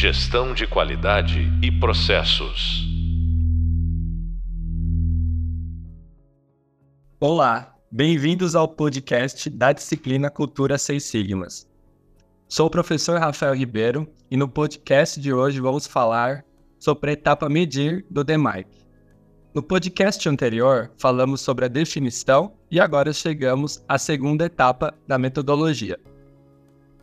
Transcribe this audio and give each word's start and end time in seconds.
Gestão 0.00 0.54
de 0.54 0.66
qualidade 0.66 1.40
e 1.62 1.70
processos. 1.70 2.88
Olá, 7.20 7.76
bem-vindos 7.92 8.56
ao 8.56 8.66
podcast 8.66 9.50
da 9.50 9.74
disciplina 9.74 10.30
Cultura 10.30 10.78
Seis 10.78 11.04
Sigmas. 11.04 11.68
Sou 12.48 12.68
o 12.68 12.70
professor 12.70 13.20
Rafael 13.20 13.54
Ribeiro 13.54 14.10
e 14.30 14.38
no 14.38 14.48
podcast 14.48 15.20
de 15.20 15.34
hoje 15.34 15.60
vamos 15.60 15.86
falar 15.86 16.46
sobre 16.78 17.10
a 17.10 17.12
etapa 17.12 17.46
medir 17.50 18.06
do 18.08 18.24
DMAIC. 18.24 18.68
No 19.52 19.62
podcast 19.62 20.26
anterior, 20.26 20.90
falamos 20.96 21.42
sobre 21.42 21.66
a 21.66 21.68
definição 21.68 22.54
e 22.70 22.80
agora 22.80 23.12
chegamos 23.12 23.84
à 23.86 23.98
segunda 23.98 24.46
etapa 24.46 24.94
da 25.06 25.18
metodologia. 25.18 26.00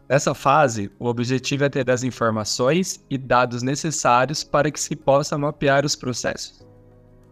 Nessa 0.09 0.33
fase, 0.33 0.89
o 0.97 1.07
objetivo 1.07 1.65
é 1.65 1.69
ter 1.69 1.89
as 1.91 2.01
informações 2.01 3.03
e 3.09 3.17
dados 3.17 3.61
necessários 3.61 4.43
para 4.43 4.71
que 4.71 4.79
se 4.79 4.95
possa 4.95 5.38
mapear 5.38 5.85
os 5.85 5.95
processos. 5.95 6.65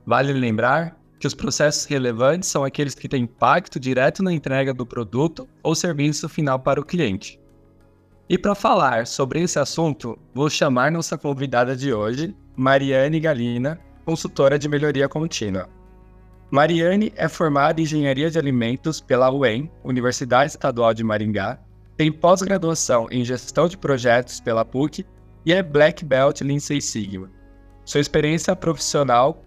Vale 0.06 0.34
lembrar 0.34 0.98
que 1.18 1.26
os 1.26 1.34
processos 1.34 1.86
relevantes 1.86 2.50
são 2.50 2.66
aqueles 2.66 2.94
que 2.94 3.08
têm 3.08 3.24
impacto 3.24 3.80
direto 3.80 4.22
na 4.22 4.34
entrega 4.34 4.74
do 4.74 4.86
produto 4.86 5.48
ou 5.64 5.74
serviço 5.74 6.28
final 6.28 6.60
para 6.60 6.80
o 6.80 6.86
cliente. 6.86 7.40
E 8.28 8.38
para 8.38 8.54
falar 8.54 9.08
sobre 9.08 9.42
esse 9.42 9.58
assunto, 9.58 10.20
vou 10.34 10.50
chamar 10.50 10.92
nossa 10.92 11.18
convidada 11.18 11.76
de 11.78 11.94
hoje, 11.94 12.36
Mariane 12.58 13.20
Galina, 13.22 13.80
consultora 14.04 14.60
de 14.60 14.68
melhoria 14.68 15.08
contínua. 15.08 15.70
Mariane 16.52 17.14
é 17.16 17.28
formada 17.30 17.80
em 17.80 17.84
Engenharia 17.84 18.30
de 18.30 18.38
Alimentos 18.38 19.00
pela 19.00 19.32
UEM, 19.32 19.72
Universidade 19.84 20.52
Estadual 20.52 20.94
de 20.94 21.04
Maringá, 21.04 21.60
tem 21.98 22.12
pós-graduação 22.12 23.08
em 23.10 23.24
Gestão 23.24 23.68
de 23.68 23.78
Projetos 23.78 24.40
pela 24.40 24.66
PUC 24.66 25.06
e 25.46 25.54
é 25.54 25.64
Black 25.64 26.04
Belt 26.04 26.42
Lean 26.42 26.60
Six 26.60 26.86
Sigma. 26.86 27.30
Sua 27.86 28.02
experiência 28.02 28.56
profissional 28.56 29.44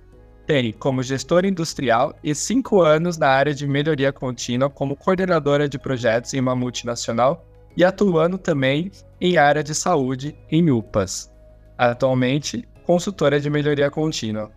tem 0.47 0.73
como 0.73 1.03
gestora 1.03 1.47
industrial 1.47 2.15
e 2.25 2.35
cinco 2.35 2.81
anos 2.81 3.19
na 3.19 3.29
área 3.29 3.53
de 3.53 3.67
melhoria 3.67 4.13
contínua 4.13 4.71
como 4.71 4.97
coordenadora 4.97 5.69
de 5.69 5.79
projetos 5.79 6.33
em 6.33 6.41
uma 6.41 6.57
multinacional 6.57 7.45
e 7.77 7.85
atuando 7.85 8.39
também 8.39 8.91
em 9.21 9.37
área 9.37 9.63
de 9.63 9.75
saúde 9.75 10.35
em 10.51 10.71
UPAs. 10.71 11.31
Atualmente, 11.77 12.67
consultora 12.87 13.39
de 13.39 13.51
melhoria 13.51 13.91
contínua. 13.91 14.51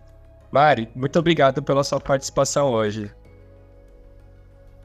Mari, 0.50 0.88
muito 0.94 1.18
obrigado 1.18 1.62
pela 1.62 1.84
sua 1.84 2.00
participação 2.00 2.70
hoje. 2.70 3.10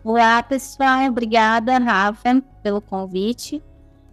Olá, 0.09 0.41
pessoal. 0.41 1.05
Obrigada, 1.09 1.77
Rafa, 1.79 2.41
pelo 2.63 2.79
convite. 2.79 3.61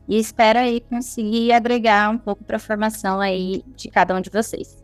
E 0.09 0.19
espero 0.19 0.59
aí 0.59 0.81
conseguir 0.81 1.53
agregar 1.53 2.11
um 2.11 2.19
pouco 2.19 2.43
para 2.43 2.57
a 2.57 2.59
formação 2.59 3.21
aí 3.21 3.63
de 3.77 3.89
cada 3.89 4.13
um 4.13 4.21
de 4.21 4.29
vocês. 4.29 4.83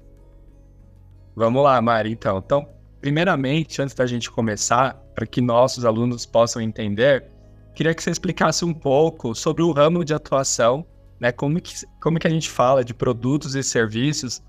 Vamos 1.35 1.65
lá, 1.65 1.83
Mari, 1.83 2.13
então. 2.13 2.39
Então, 2.39 2.69
primeiramente, 3.01 3.83
antes 3.83 3.93
da 3.93 4.07
gente 4.07 4.31
começar, 4.31 4.95
para 5.13 5.27
que 5.27 5.41
nossos 5.41 5.85
alunos 5.85 6.25
possam 6.25 6.63
entender, 6.63 7.29
queria 7.75 7.93
que 7.93 8.05
você 8.05 8.13
explicasse 8.13 8.65
um 8.65 8.73
pouco 8.73 9.35
sobre 9.35 9.65
o 9.65 9.73
ramo 9.73 10.05
de 10.05 10.15
atuação 10.15 10.87
né? 11.21 11.31
Como 11.31 11.61
que, 11.61 11.75
como 12.01 12.19
que 12.19 12.27
a 12.27 12.31
gente 12.31 12.49
fala 12.49 12.83
de 12.83 12.95
produtos 12.95 13.55
e 13.55 13.63
serviços? 13.63 14.43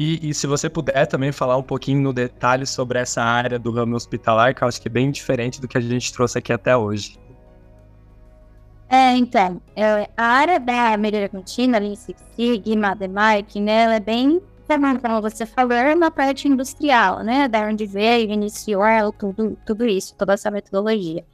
E, 0.00 0.30
e, 0.30 0.32
se 0.32 0.46
você 0.46 0.70
puder 0.70 1.06
também 1.06 1.32
falar 1.32 1.56
um 1.56 1.62
pouquinho 1.62 2.00
no 2.00 2.12
detalhe 2.12 2.64
sobre 2.64 3.00
essa 3.00 3.20
área 3.20 3.58
do 3.58 3.72
ramo 3.72 3.96
hospitalar, 3.96 4.54
que 4.54 4.62
eu 4.62 4.68
acho 4.68 4.80
que 4.80 4.86
é 4.86 4.90
bem 4.90 5.10
diferente 5.10 5.60
do 5.60 5.66
que 5.66 5.76
a 5.76 5.80
gente 5.80 6.12
trouxe 6.12 6.38
aqui 6.38 6.52
até 6.52 6.76
hoje. 6.76 7.18
É, 8.88 9.16
então, 9.16 9.60
é, 9.74 10.08
a 10.16 10.24
área 10.24 10.60
da 10.60 10.96
melhoria 10.96 11.28
contínua, 11.28 11.80
Lean 11.80 11.96
Six 11.96 12.22
Sigma, 12.36 12.94
DMARC, 12.94 13.56
né, 13.56 13.82
ela 13.82 13.94
é 13.96 14.00
bem, 14.00 14.40
como 15.02 15.20
você 15.20 15.44
falou, 15.44 15.72
é 15.72 15.96
na 15.96 16.12
parte 16.12 16.46
industrial, 16.46 17.24
né, 17.24 17.48
da 17.48 17.62
onde 17.62 17.84
veio, 17.84 18.30
iniciou 18.30 19.12
tudo, 19.18 19.58
tudo 19.66 19.84
isso, 19.84 20.14
toda 20.16 20.34
essa 20.34 20.48
metodologia. 20.48 21.24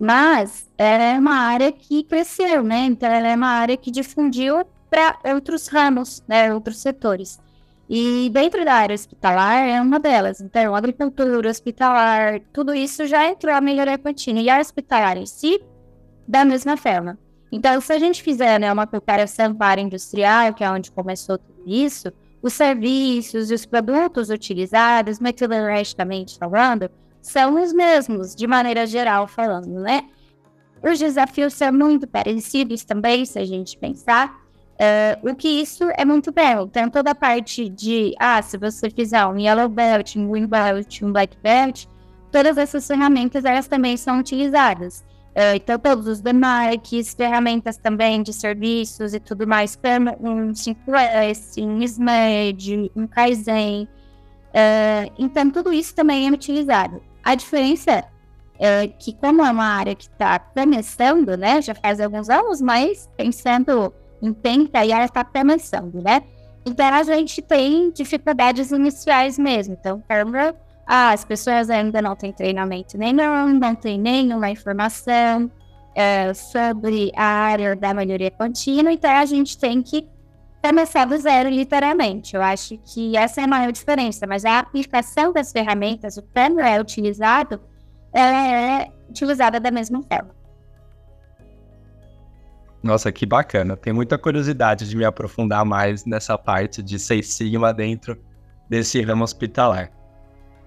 Mas 0.00 0.68
é 0.76 1.16
uma 1.16 1.36
área 1.36 1.70
que 1.70 2.02
cresceu, 2.02 2.64
né? 2.64 2.80
Então 2.80 3.08
ela 3.08 3.28
é 3.28 3.36
uma 3.36 3.48
área 3.48 3.76
que 3.76 3.92
difundiu 3.92 4.66
para 4.90 5.18
outros 5.32 5.68
ramos, 5.68 6.22
né? 6.28 6.52
Outros 6.52 6.78
setores. 6.78 7.40
E 7.88 8.28
dentro 8.30 8.64
da 8.64 8.74
área 8.74 8.94
hospitalar 8.94 9.68
é 9.68 9.80
uma 9.80 10.00
delas. 10.00 10.40
Então, 10.40 10.74
agricultura, 10.74 11.48
hospitalar, 11.48 12.40
tudo 12.52 12.74
isso 12.74 13.06
já 13.06 13.28
entrou 13.28 13.54
a 13.54 13.60
melhoria 13.60 13.96
contínua. 13.96 14.42
E 14.42 14.50
a 14.50 14.58
hospitalar 14.58 15.16
em 15.16 15.26
si, 15.26 15.62
da 16.26 16.44
mesma 16.44 16.76
forma. 16.76 17.18
Então, 17.50 17.80
se 17.80 17.92
a 17.92 17.98
gente 17.98 18.22
fizer 18.22 18.58
né, 18.58 18.72
uma 18.72 18.86
comparação 18.86 19.54
para 19.54 19.66
a 19.66 19.70
área 19.70 19.82
industrial, 19.82 20.52
que 20.52 20.64
é 20.64 20.70
onde 20.70 20.90
começou 20.90 21.38
tudo 21.38 21.62
isso, 21.64 22.12
os 22.42 22.52
serviços 22.52 23.50
e 23.50 23.54
os 23.54 23.64
produtos 23.64 24.30
utilizados, 24.30 25.20
metodologicamente 25.20 26.38
falando, 26.38 26.90
são 27.22 27.62
os 27.62 27.72
mesmos, 27.72 28.34
de 28.34 28.46
maneira 28.46 28.86
geral 28.86 29.26
falando, 29.26 29.80
né? 29.80 30.08
Os 30.82 30.98
desafios 30.98 31.54
são 31.54 31.72
muito 31.72 32.06
parecidos 32.06 32.84
também, 32.84 33.24
se 33.24 33.38
a 33.38 33.44
gente 33.44 33.78
pensar. 33.78 34.45
Uh, 34.76 35.30
o 35.30 35.34
que 35.34 35.48
isso 35.48 35.84
é 35.96 36.04
muito 36.04 36.30
belo. 36.30 36.66
Tem 36.66 36.88
toda 36.90 37.12
a 37.12 37.14
parte 37.14 37.68
de, 37.68 38.14
ah, 38.18 38.42
se 38.42 38.58
você 38.58 38.90
fizer 38.90 39.24
um 39.26 39.38
Yellow 39.38 39.70
Belt, 39.70 40.16
um 40.16 40.30
Green 40.30 40.46
Belt, 40.46 41.00
um 41.02 41.12
Black 41.12 41.36
Belt, 41.42 41.86
todas 42.30 42.58
essas 42.58 42.86
ferramentas, 42.86 43.46
elas 43.46 43.66
também 43.66 43.96
são 43.96 44.20
utilizadas. 44.20 45.00
Uh, 45.36 45.56
então, 45.56 45.78
todos 45.78 46.06
os 46.06 46.20
demarques, 46.20 47.14
ferramentas 47.14 47.78
também 47.78 48.22
de 48.22 48.32
serviços 48.34 49.14
e 49.14 49.20
tudo 49.20 49.46
mais, 49.46 49.78
um 50.20 50.52
5S, 50.52 51.62
um 51.62 51.82
SMED, 51.82 52.90
um 52.94 53.06
Kaizen. 53.06 53.84
Uh, 53.84 55.12
então, 55.18 55.50
tudo 55.50 55.72
isso 55.72 55.94
também 55.94 56.28
é 56.28 56.30
utilizado. 56.30 57.02
A 57.24 57.34
diferença 57.34 58.04
é 58.58 58.88
que, 58.88 59.14
como 59.14 59.42
é 59.42 59.50
uma 59.50 59.66
área 59.66 59.94
que 59.94 60.04
está 60.04 60.38
começando, 60.38 61.36
né, 61.36 61.60
já 61.60 61.74
faz 61.74 62.00
alguns 62.00 62.28
anos, 62.30 62.60
mas 62.60 63.08
pensando 63.16 63.92
tempo, 64.32 64.70
aí 64.74 64.92
ela 64.92 65.04
está 65.04 65.24
começando, 65.24 66.02
né? 66.02 66.22
Então 66.64 66.86
a 66.86 67.02
gente 67.02 67.40
tem 67.42 67.90
dificuldades 67.92 68.72
iniciais 68.72 69.38
mesmo. 69.38 69.76
Então, 69.78 70.02
Câmara, 70.08 70.54
ah, 70.86 71.12
as 71.12 71.24
pessoas 71.24 71.70
ainda 71.70 72.00
não 72.02 72.14
têm 72.14 72.32
treinamento 72.32 72.96
nenhum, 72.96 73.58
não 73.58 73.74
tem 73.74 73.98
nenhuma 73.98 74.50
informação 74.50 75.50
é, 75.96 76.34
sobre 76.34 77.10
a 77.16 77.24
área 77.24 77.74
da 77.74 77.94
melhoria 77.94 78.30
contínua, 78.30 78.92
então 78.92 79.10
a 79.10 79.24
gente 79.24 79.56
tem 79.56 79.82
que 79.82 80.06
começar 80.62 81.06
do 81.06 81.16
zero, 81.16 81.48
literalmente. 81.48 82.36
Eu 82.36 82.42
acho 82.42 82.76
que 82.78 83.16
essa 83.16 83.40
é 83.40 83.44
a 83.44 83.48
maior 83.48 83.72
diferença, 83.72 84.26
mas 84.26 84.44
a 84.44 84.58
aplicação 84.58 85.32
das 85.32 85.50
ferramentas, 85.50 86.16
o 86.18 86.22
como 86.22 86.60
é 86.60 86.80
utilizado, 86.80 87.60
é 88.12 88.90
utilizada 89.08 89.58
da 89.58 89.70
mesma 89.70 90.02
forma. 90.02 90.35
Nossa, 92.82 93.10
que 93.10 93.26
bacana. 93.26 93.76
Tenho 93.76 93.96
muita 93.96 94.16
curiosidade 94.16 94.88
de 94.88 94.96
me 94.96 95.04
aprofundar 95.04 95.64
mais 95.64 96.04
nessa 96.04 96.36
parte 96.38 96.82
de 96.82 96.98
Seis 96.98 97.32
Sigma 97.32 97.72
dentro 97.72 98.16
desse 98.68 99.00
ramo 99.02 99.24
hospitalar. 99.24 99.90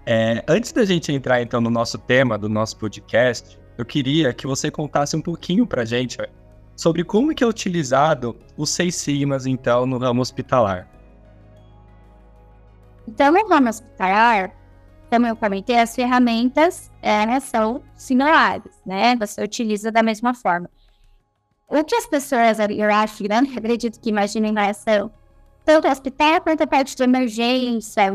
É, 0.05 0.43
antes 0.47 0.71
da 0.71 0.83
gente 0.85 1.11
entrar 1.11 1.41
então 1.41 1.61
no 1.61 1.69
nosso 1.69 1.97
tema 1.97 2.37
do 2.37 2.49
nosso 2.49 2.77
podcast, 2.77 3.59
eu 3.77 3.85
queria 3.85 4.33
que 4.33 4.47
você 4.47 4.71
contasse 4.71 5.15
um 5.15 5.21
pouquinho 5.21 5.65
pra 5.65 5.85
gente 5.85 6.17
sobre 6.75 7.03
como 7.03 7.33
que 7.35 7.43
é 7.43 7.47
utilizado 7.47 8.35
os 8.57 8.69
seis 8.69 8.95
sigmas, 8.95 9.45
então, 9.45 9.85
no 9.85 9.97
ramo 9.97 10.21
hospitalar. 10.21 10.87
Então, 13.07 13.31
no 13.31 13.47
ramo 13.47 13.69
hospitalar, 13.69 14.51
como 15.09 15.27
eu 15.27 15.35
comentei, 15.35 15.77
as 15.77 15.95
ferramentas 15.95 16.91
é, 17.01 17.39
são 17.39 17.83
similares, 17.95 18.81
né? 18.85 19.15
Você 19.17 19.43
utiliza 19.43 19.91
da 19.91 20.03
mesma 20.03 20.33
forma. 20.33 20.69
O 21.69 21.83
que 21.83 21.95
as 21.95 22.07
pessoas, 22.07 22.57
eu 22.59 22.91
acho, 22.91 23.23
né? 23.27 23.41
acredito 23.55 23.99
que 23.99 24.09
imaginem 24.09 24.53
lá, 24.53 24.73
são 24.73 25.11
tanto 25.63 25.87
hospital 25.87 26.41
quanto 26.41 26.63
a 26.63 26.67
parte 26.67 26.95
de 26.95 27.03
emergência, 27.03 28.11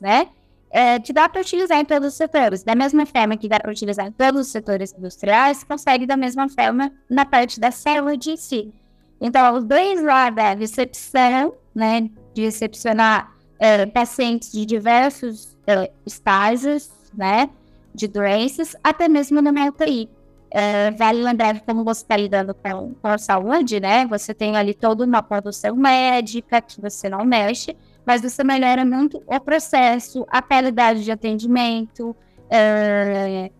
né? 0.00 0.28
é, 0.74 0.98
que 0.98 1.12
dá 1.12 1.28
para 1.28 1.40
utilizar 1.40 1.78
em 1.78 1.84
todos 1.84 2.08
os 2.08 2.14
setores. 2.14 2.64
Da 2.64 2.74
mesma 2.74 3.06
forma 3.06 3.36
que 3.36 3.48
dá 3.48 3.60
para 3.60 3.70
utilizar 3.70 4.08
em 4.08 4.10
todos 4.10 4.40
os 4.40 4.48
setores 4.48 4.92
industriais, 4.92 5.62
consegue 5.62 6.04
da 6.04 6.16
mesma 6.16 6.48
forma 6.48 6.90
na 7.08 7.24
parte 7.24 7.60
da 7.60 7.70
saúde 7.70 8.32
em 8.32 8.36
si. 8.36 8.74
Então, 9.20 9.56
os 9.56 9.62
dois 9.62 10.02
lá 10.02 10.30
da 10.30 10.52
recepção, 10.52 11.54
né, 11.72 12.10
de 12.34 12.42
recepcionar 12.42 13.32
é, 13.56 13.86
pacientes 13.86 14.50
de 14.50 14.66
diversos 14.66 15.56
é, 15.64 15.92
estágios, 16.04 16.90
né, 17.16 17.48
de 17.94 18.08
doenças, 18.08 18.74
até 18.82 19.08
mesmo 19.08 19.40
no 19.40 19.50
UTI. 19.50 20.10
É, 20.56 20.92
vale 20.92 21.20
lembrar 21.20 21.60
como 21.62 21.82
você 21.82 22.02
está 22.02 22.16
lidando 22.16 22.54
com, 22.54 22.94
com 22.94 23.08
a 23.08 23.18
saúde, 23.18 23.80
né, 23.80 24.06
você 24.06 24.32
tem 24.32 24.56
ali 24.56 24.72
toda 24.72 25.04
uma 25.04 25.20
produção 25.20 25.74
médica 25.74 26.60
que 26.60 26.80
você 26.80 27.08
não 27.08 27.24
mexe, 27.24 27.76
mas 28.06 28.22
você 28.22 28.44
melhora 28.44 28.84
muito 28.84 29.20
o 29.26 29.40
processo, 29.40 30.24
a 30.30 30.40
qualidade 30.40 31.02
de 31.02 31.10
atendimento, 31.10 32.14
é, 32.48 33.50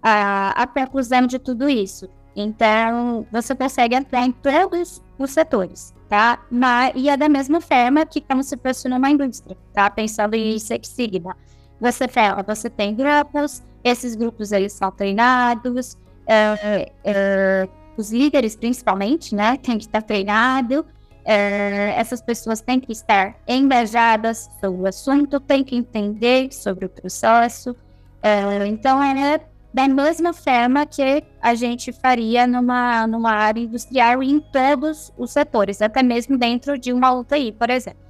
a, 0.00 0.62
a 0.62 1.20
de 1.26 1.40
tudo 1.40 1.68
isso. 1.68 2.08
Então, 2.36 3.26
você 3.32 3.52
consegue 3.56 3.96
entrar 3.96 4.24
em 4.24 4.30
todos 4.30 5.02
os 5.18 5.30
setores, 5.32 5.92
tá? 6.08 6.40
Na, 6.48 6.92
e 6.94 7.08
é 7.08 7.16
da 7.16 7.28
mesma 7.28 7.60
forma 7.60 8.06
que 8.06 8.20
como 8.20 8.44
se 8.44 8.56
fosse 8.56 8.88
numa 8.88 9.10
indústria, 9.10 9.56
tá? 9.72 9.90
Pensando 9.90 10.34
em 10.34 10.56
Six 10.56 10.86
Sigma. 10.86 11.36
Você 11.80 12.06
você 12.46 12.70
tem 12.70 12.94
grupos, 12.94 13.60
esses 13.82 14.14
grupos 14.14 14.52
eles 14.52 14.72
são 14.72 14.92
treinados, 14.92 15.98
é, 16.26 16.92
é, 17.04 17.68
os 17.96 18.10
líderes 18.10 18.56
principalmente, 18.56 19.34
né? 19.34 19.56
Tem 19.56 19.78
que 19.78 19.84
estar 19.84 20.02
treinado, 20.02 20.84
é, 21.24 21.94
essas 21.96 22.20
pessoas 22.20 22.60
têm 22.60 22.78
que 22.78 22.92
estar 22.92 23.34
engajadas 23.48 24.50
sobre 24.60 24.82
o 24.82 24.86
assunto, 24.86 25.40
têm 25.40 25.64
que 25.64 25.74
entender 25.74 26.52
sobre 26.52 26.84
o 26.84 26.88
processo. 26.88 27.74
É, 28.22 28.66
então, 28.66 29.02
é 29.02 29.40
da 29.72 29.88
mesma 29.88 30.32
forma 30.32 30.86
que 30.86 31.24
a 31.42 31.54
gente 31.54 31.92
faria 31.92 32.46
numa, 32.46 33.06
numa 33.06 33.32
área 33.32 33.60
industrial 33.60 34.22
em 34.22 34.38
todos 34.38 35.12
os 35.18 35.32
setores, 35.32 35.82
até 35.82 36.02
mesmo 36.02 36.38
dentro 36.38 36.78
de 36.78 36.92
uma 36.92 37.12
UTI, 37.12 37.52
por 37.52 37.70
exemplo. 37.70 38.04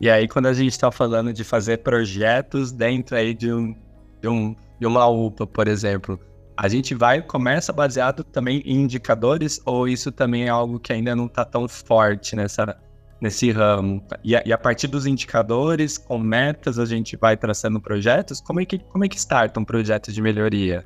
E 0.00 0.08
aí, 0.08 0.26
quando 0.26 0.46
a 0.46 0.54
gente 0.54 0.72
está 0.72 0.90
falando 0.90 1.32
de 1.32 1.44
fazer 1.44 1.78
projetos 1.78 2.72
dentro 2.72 3.14
aí 3.14 3.34
de, 3.34 3.52
um, 3.52 3.76
de, 4.20 4.28
um, 4.28 4.56
de 4.82 4.86
uma 4.86 5.06
UPA, 5.06 5.46
por 5.46 5.68
exemplo, 5.68 6.18
a 6.56 6.66
gente 6.66 6.92
vai, 6.92 7.22
começa 7.22 7.72
baseado 7.72 8.24
também 8.24 8.60
em 8.66 8.80
indicadores 8.80 9.62
ou 9.64 9.86
isso 9.86 10.10
também 10.10 10.46
é 10.46 10.48
algo 10.48 10.80
que 10.80 10.92
ainda 10.92 11.14
não 11.14 11.26
está 11.26 11.44
tão 11.44 11.68
forte 11.68 12.34
nessa, 12.34 12.76
nesse 13.20 13.52
ramo? 13.52 14.04
E 14.24 14.34
a, 14.34 14.42
e 14.44 14.52
a, 14.52 14.58
partir 14.58 14.88
dos 14.88 15.06
indicadores, 15.06 15.96
com 15.96 16.18
metas, 16.18 16.80
a 16.80 16.84
gente 16.84 17.16
vai 17.16 17.36
traçando 17.36 17.80
projetos? 17.80 18.40
Como 18.40 18.60
é 18.60 18.64
que, 18.64 18.80
como 18.80 19.04
é 19.04 19.08
que 19.08 19.16
starta 19.16 19.60
um 19.60 19.64
projeto 19.64 20.12
de 20.12 20.20
melhoria? 20.20 20.84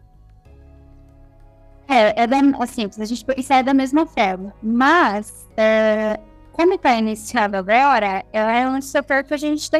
É, 1.88 2.24
é 2.24 2.26
da, 2.26 2.36
assim, 2.60 2.90
a 2.98 3.04
gente 3.06 3.24
isso 3.34 3.52
é 3.52 3.62
da 3.62 3.72
mesma 3.72 4.06
forma, 4.06 4.52
mas 4.62 5.48
é, 5.56 6.20
como 6.52 6.74
está 6.74 6.94
iniciando 6.96 7.56
agora, 7.56 8.22
é 8.30 8.68
um 8.68 8.82
setor 8.82 9.24
que 9.24 9.32
a 9.32 9.38
gente 9.38 9.70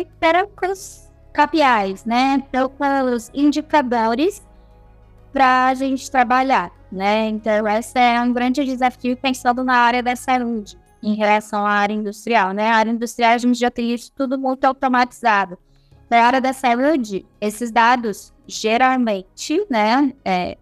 com 0.56 0.72
os 0.72 1.05
KPIs, 1.36 2.06
né? 2.06 2.42
Então, 2.48 2.72
os 3.12 3.30
indicadores 3.34 4.42
para 5.32 5.66
a 5.66 5.74
gente 5.74 6.10
trabalhar, 6.10 6.72
né? 6.90 7.28
Então, 7.28 7.68
esse 7.68 7.98
é 7.98 8.18
um 8.22 8.32
grande 8.32 8.64
desafio 8.64 9.16
pensando 9.18 9.62
na 9.62 9.74
área 9.74 10.02
da 10.02 10.16
saúde 10.16 10.78
em 11.02 11.14
relação 11.14 11.66
à 11.66 11.72
área 11.72 11.92
industrial, 11.92 12.52
né? 12.52 12.70
A 12.70 12.76
área 12.76 12.90
industrial 12.90 13.32
a 13.32 13.38
gente 13.38 13.58
já 13.58 13.70
tem 13.70 13.92
isso 13.92 14.10
tudo 14.16 14.38
muito 14.38 14.64
automatizado. 14.64 15.58
Na 16.08 16.22
área 16.22 16.40
da 16.40 16.54
saúde, 16.54 17.26
esses 17.38 17.70
dados 17.70 18.32
geralmente, 18.46 19.66
né, 19.68 20.12
é, 20.24 20.56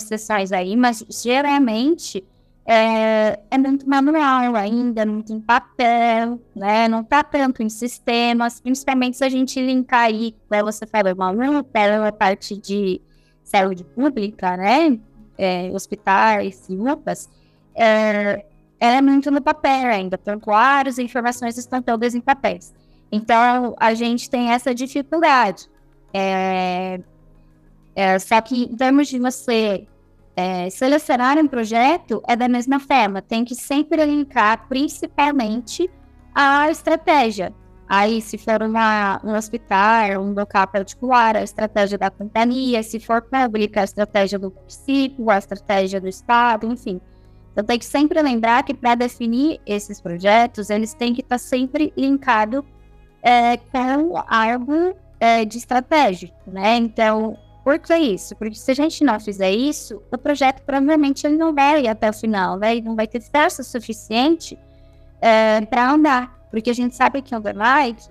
sessões 0.00 0.52
aí, 0.52 0.76
mas 0.76 1.02
geralmente 1.08 2.22
é, 2.72 3.40
é, 3.50 3.58
muito 3.58 3.88
manual 3.88 4.54
ainda, 4.54 5.04
muito 5.04 5.32
em 5.32 5.40
papel, 5.40 6.40
né? 6.54 6.86
Não 6.86 7.02
tá 7.02 7.24
tanto 7.24 7.64
em 7.64 7.68
sistemas, 7.68 8.60
principalmente 8.60 9.16
se 9.16 9.24
a 9.24 9.28
gente 9.28 9.60
linkar 9.60 10.04
aí, 10.04 10.36
como 10.48 10.62
você 10.62 10.86
falou, 10.86 11.12
uma 11.12 11.64
pela 11.64 12.12
parte 12.12 12.56
de 12.56 13.00
saúde 13.42 13.82
pública, 13.82 14.56
né? 14.56 15.00
É, 15.36 15.68
hospitais 15.72 16.68
e 16.68 16.76
UPAs, 16.76 17.28
é, 17.74 18.44
é 18.78 19.02
muito 19.02 19.32
no 19.32 19.42
papel 19.42 19.88
ainda, 19.88 20.16
prontuários 20.16 20.96
e 20.98 21.02
informações 21.02 21.58
estão 21.58 21.82
todas 21.82 22.14
em 22.14 22.20
papéis. 22.20 22.72
Então, 23.10 23.74
a 23.80 23.94
gente 23.94 24.30
tem 24.30 24.52
essa 24.52 24.72
dificuldade. 24.72 25.68
É, 26.14 27.00
é, 27.96 28.16
só 28.20 28.40
que, 28.40 28.62
em 28.62 28.76
termos 28.76 29.08
de 29.08 29.18
você 29.18 29.88
é, 30.36 30.70
selecionar 30.70 31.38
um 31.38 31.46
projeto, 31.46 32.22
é 32.26 32.36
da 32.36 32.48
mesma 32.48 32.80
forma, 32.80 33.20
tem 33.20 33.44
que 33.44 33.54
sempre 33.54 34.04
linkar 34.04 34.68
principalmente 34.68 35.90
a 36.34 36.70
estratégia. 36.70 37.52
Aí, 37.88 38.22
se 38.22 38.38
for 38.38 38.62
uma, 38.62 39.20
um 39.24 39.34
hospital, 39.34 40.22
um 40.22 40.32
local 40.32 40.66
particular, 40.68 41.36
a 41.36 41.42
estratégia 41.42 41.98
da 41.98 42.08
companhia, 42.08 42.84
se 42.84 43.00
for 43.00 43.20
pública, 43.20 43.80
a 43.80 43.84
estratégia 43.84 44.38
do 44.38 44.52
município, 44.52 45.28
a 45.28 45.38
estratégia 45.38 46.00
do 46.00 46.06
estado, 46.06 46.66
enfim. 46.70 47.00
Então, 47.50 47.64
tem 47.64 47.78
que 47.78 47.84
sempre 47.84 48.22
lembrar 48.22 48.62
que 48.62 48.72
para 48.72 48.94
definir 48.94 49.60
esses 49.66 50.00
projetos, 50.00 50.70
eles 50.70 50.94
têm 50.94 51.12
que 51.12 51.20
estar 51.20 51.38
sempre 51.38 51.92
linkados 51.96 52.62
é, 53.22 53.56
com 53.56 54.16
algo 54.28 54.94
é, 55.18 55.44
de 55.44 55.58
estratégia, 55.58 56.32
né? 56.46 56.76
Então, 56.76 57.36
por 57.64 57.78
que 57.78 57.94
isso? 57.94 58.34
Porque 58.36 58.54
se 58.54 58.70
a 58.70 58.74
gente 58.74 59.04
não 59.04 59.20
fizer 59.20 59.50
isso, 59.50 60.02
o 60.10 60.16
projeto 60.16 60.62
provavelmente 60.62 61.26
ele 61.26 61.36
não 61.36 61.54
vai 61.54 61.86
até 61.86 62.08
o 62.08 62.12
final, 62.12 62.56
né? 62.56 62.80
não 62.80 62.96
vai 62.96 63.06
ter 63.06 63.20
força 63.20 63.62
suficiente 63.62 64.58
é, 65.20 65.60
para 65.62 65.92
andar. 65.92 66.40
Porque 66.50 66.70
a 66.70 66.74
gente 66.74 66.96
sabe 66.96 67.22
que 67.22 67.34
o 67.34 67.38
Undermike, 67.38 68.08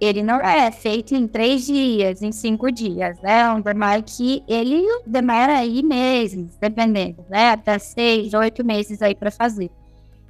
ele 0.00 0.22
não 0.22 0.40
é 0.40 0.70
feito 0.70 1.14
em 1.14 1.26
três 1.26 1.66
dias, 1.66 2.20
em 2.20 2.32
cinco 2.32 2.70
dias, 2.70 3.18
né? 3.20 3.50
O 3.50 3.56
Undermike, 3.56 4.42
ele 4.46 4.82
demora 5.06 5.58
aí 5.58 5.82
meses, 5.82 6.56
dependendo, 6.60 7.24
né? 7.28 7.50
Até 7.50 7.78
seis, 7.78 8.34
oito 8.34 8.64
meses 8.64 9.00
aí 9.00 9.14
para 9.14 9.30
fazer. 9.30 9.70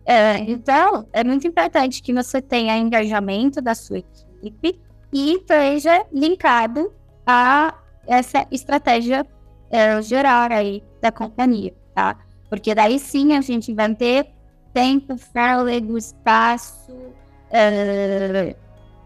É, 0.05 0.39
então, 0.39 1.07
é 1.13 1.25
muito 1.25 1.47
importante 1.47 2.03
que 2.03 2.13
você 2.13 2.41
tenha 2.41 2.77
engajamento 2.77 3.61
da 3.61 3.75
sua 3.75 3.99
equipe 3.99 4.81
e 5.13 5.35
esteja 5.35 6.05
linkado 6.13 6.93
a 7.27 7.75
essa 8.07 8.47
estratégia 8.51 9.27
é, 9.71 10.01
geral 10.03 10.49
aí 10.51 10.83
da 11.01 11.13
companhia, 11.13 11.75
tá? 11.95 12.17
Porque 12.49 12.75
daí 12.75 12.99
sim 12.99 13.37
a 13.37 13.41
gente 13.41 13.73
vai 13.73 13.95
ter 13.95 14.27
tempo, 14.73 15.17
fôlego, 15.17 15.97
espaço, 15.97 16.93
uh, 16.93 18.57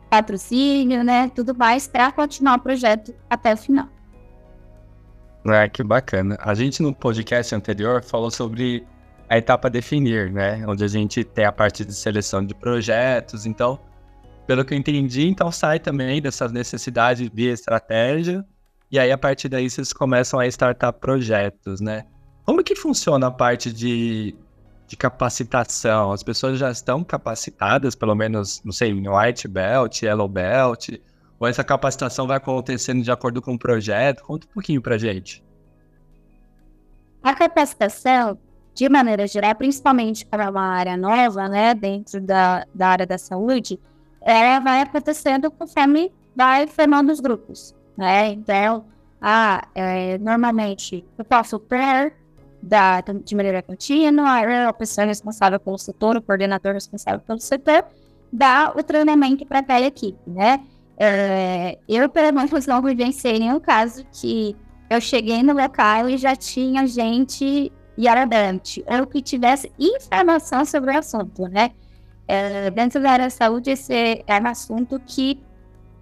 patrocínio, 0.08 1.04
né? 1.04 1.30
Tudo 1.34 1.54
mais 1.54 1.86
para 1.86 2.10
continuar 2.12 2.58
o 2.58 2.62
projeto 2.62 3.14
até 3.28 3.52
o 3.52 3.56
final. 3.56 3.88
É, 5.46 5.68
que 5.68 5.82
bacana. 5.82 6.38
A 6.40 6.54
gente 6.54 6.82
no 6.82 6.94
podcast 6.94 7.54
anterior 7.54 8.02
falou 8.02 8.30
sobre 8.30 8.86
a 9.28 9.36
etapa 9.36 9.68
definir, 9.68 10.32
né? 10.32 10.64
Onde 10.66 10.84
a 10.84 10.88
gente 10.88 11.22
tem 11.22 11.44
a 11.44 11.52
parte 11.52 11.84
de 11.84 11.94
seleção 11.94 12.44
de 12.44 12.54
projetos. 12.54 13.44
Então, 13.44 13.78
pelo 14.46 14.64
que 14.64 14.72
eu 14.72 14.78
entendi, 14.78 15.28
então 15.28 15.50
sai 15.52 15.78
também 15.78 16.22
dessas 16.22 16.50
necessidades 16.50 17.28
de 17.28 17.48
estratégia. 17.48 18.44
E 18.94 18.98
aí, 19.00 19.10
a 19.10 19.18
partir 19.18 19.48
daí, 19.48 19.68
vocês 19.68 19.92
começam 19.92 20.38
a 20.38 20.46
startar 20.46 20.92
projetos, 20.92 21.80
né? 21.80 22.04
Como 22.44 22.62
que 22.62 22.76
funciona 22.76 23.26
a 23.26 23.30
parte 23.32 23.72
de 23.72 24.36
de 24.86 24.96
capacitação? 24.96 26.12
As 26.12 26.22
pessoas 26.22 26.60
já 26.60 26.70
estão 26.70 27.02
capacitadas, 27.02 27.96
pelo 27.96 28.14
menos, 28.14 28.62
não 28.64 28.70
sei, 28.70 28.90
em 28.90 29.08
white 29.08 29.48
belt, 29.48 30.00
yellow 30.00 30.28
belt, 30.28 30.90
ou 31.40 31.48
essa 31.48 31.64
capacitação 31.64 32.28
vai 32.28 32.36
acontecendo 32.36 33.02
de 33.02 33.10
acordo 33.10 33.42
com 33.42 33.54
o 33.54 33.58
projeto? 33.58 34.22
Conta 34.22 34.46
um 34.46 34.50
pouquinho 34.54 34.80
pra 34.80 34.96
gente. 34.96 35.42
A 37.20 37.34
capacitação, 37.34 38.38
de 38.76 38.88
maneira 38.88 39.26
geral, 39.26 39.56
principalmente 39.56 40.24
para 40.24 40.48
uma 40.48 40.68
área 40.68 40.96
nova, 40.96 41.48
né, 41.48 41.74
dentro 41.74 42.20
da, 42.20 42.64
da 42.72 42.90
área 42.90 43.06
da 43.08 43.18
saúde, 43.18 43.76
ela 44.20 44.60
vai 44.60 44.82
acontecendo 44.82 45.50
conforme 45.50 46.12
vai 46.36 46.68
formando 46.68 47.10
os 47.10 47.18
grupos, 47.18 47.74
né? 47.96 48.28
Então, 48.32 48.84
ah, 49.20 49.66
é, 49.74 50.18
normalmente 50.18 51.04
eu 51.16 51.24
posso 51.24 51.58
per 51.58 52.14
da, 52.62 53.00
de 53.00 53.34
maneira 53.36 53.62
contínua, 53.62 54.68
a 54.68 54.72
pessoa 54.72 55.06
responsável 55.06 55.60
pelo 55.60 55.78
setor, 55.78 56.16
o 56.16 56.22
coordenador 56.22 56.72
responsável 56.72 57.20
pelo 57.20 57.38
setor, 57.38 57.84
dá 58.32 58.72
o 58.74 58.82
treinamento 58.82 59.44
para 59.46 59.58
aquela 59.58 59.86
equipe, 59.86 60.18
né? 60.26 60.64
É, 60.96 61.78
eu, 61.88 62.08
pelo 62.08 62.32
menos, 62.32 62.66
não 62.66 62.80
vivenciei 62.80 63.38
nenhum 63.38 63.60
caso 63.60 64.04
que 64.12 64.56
eu 64.88 65.00
cheguei 65.00 65.42
no 65.42 65.52
local 65.52 66.08
e 66.08 66.16
já 66.16 66.34
tinha 66.34 66.86
gente 66.86 67.70
iarabante, 67.96 68.84
ou 68.86 69.06
que 69.06 69.22
tivesse 69.22 69.70
informação 69.78 70.64
sobre 70.64 70.90
o 70.92 70.98
assunto, 70.98 71.46
né? 71.48 71.70
É, 72.26 72.70
dentro 72.70 73.02
da 73.02 73.10
área 73.10 73.26
da 73.26 73.30
saúde, 73.30 73.70
esse 73.70 74.24
é 74.26 74.40
um 74.40 74.46
assunto 74.46 75.00
que, 75.06 75.40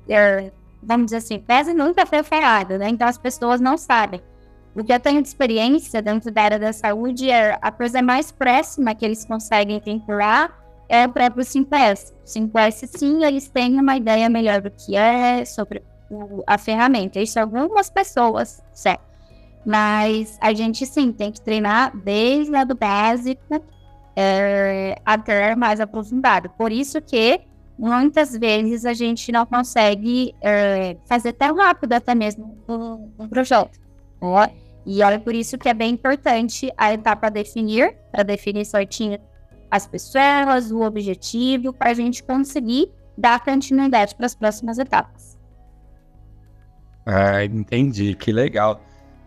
é, 0.08 0.52
vamos 0.82 1.06
dizer 1.06 1.18
assim, 1.18 1.38
pesa 1.38 1.72
nunca 1.72 2.04
foi 2.04 2.22
falado, 2.22 2.76
né? 2.78 2.88
Então 2.88 3.06
as 3.06 3.18
pessoas 3.18 3.60
não 3.60 3.78
sabem. 3.78 4.20
O 4.74 4.82
que 4.82 4.92
eu 4.92 4.98
tenho 4.98 5.20
de 5.20 5.28
experiência 5.28 6.00
dentro 6.00 6.30
da 6.30 6.42
área 6.42 6.58
da 6.58 6.72
saúde 6.72 7.30
é 7.30 7.58
a 7.60 7.70
coisa 7.70 8.00
mais 8.00 8.32
próxima 8.32 8.94
que 8.94 9.04
eles 9.04 9.24
conseguem 9.24 9.80
vincular 9.80 10.58
é 10.88 11.06
o 11.06 11.08
próprio 11.08 11.44
Simples. 11.44 12.12
Simples, 12.24 12.82
sim, 12.86 13.24
eles 13.24 13.48
têm 13.48 13.78
uma 13.78 13.96
ideia 13.96 14.28
melhor 14.28 14.60
do 14.60 14.70
que 14.70 14.96
é 14.96 15.44
sobre 15.44 15.82
o, 16.10 16.42
a 16.46 16.58
ferramenta. 16.58 17.20
Isso 17.20 17.38
algumas 17.38 17.90
pessoas, 17.90 18.62
certo? 18.72 19.02
Mas 19.64 20.38
a 20.40 20.52
gente, 20.52 20.84
sim, 20.86 21.12
tem 21.12 21.30
que 21.30 21.40
treinar 21.40 21.96
desde 21.96 22.54
a 22.54 22.64
do 22.64 22.74
básico 22.74 23.62
é, 24.16 25.00
até 25.04 25.54
mais 25.54 25.80
aprofundado. 25.80 26.50
Por 26.50 26.72
isso 26.72 27.00
que 27.00 27.40
muitas 27.82 28.36
vezes 28.36 28.84
a 28.84 28.94
gente 28.94 29.32
não 29.32 29.44
consegue 29.44 30.32
é, 30.40 30.96
fazer 31.04 31.32
tão 31.32 31.56
rápido 31.56 31.94
até 31.94 32.14
mesmo 32.14 32.56
um, 32.68 33.28
projeto. 33.28 33.76
Né? 34.20 34.52
E 34.86 35.02
olha 35.02 35.18
por 35.18 35.34
isso 35.34 35.58
que 35.58 35.68
é 35.68 35.74
bem 35.74 35.94
importante 35.94 36.72
a 36.78 36.94
etapa 36.94 37.28
definir, 37.28 37.96
para 38.12 38.22
definir 38.22 38.64
certinho 38.64 39.18
as 39.68 39.84
pessoas, 39.84 40.70
o 40.70 40.82
objetivo, 40.82 41.72
para 41.72 41.90
a 41.90 41.94
gente 41.94 42.22
conseguir 42.22 42.88
dar 43.18 43.42
continuidade 43.42 44.14
para 44.14 44.26
as 44.26 44.34
próximas 44.34 44.78
etapas. 44.78 45.36
Ah, 47.04 47.44
entendi, 47.44 48.14
que 48.14 48.30
legal. 48.30 48.80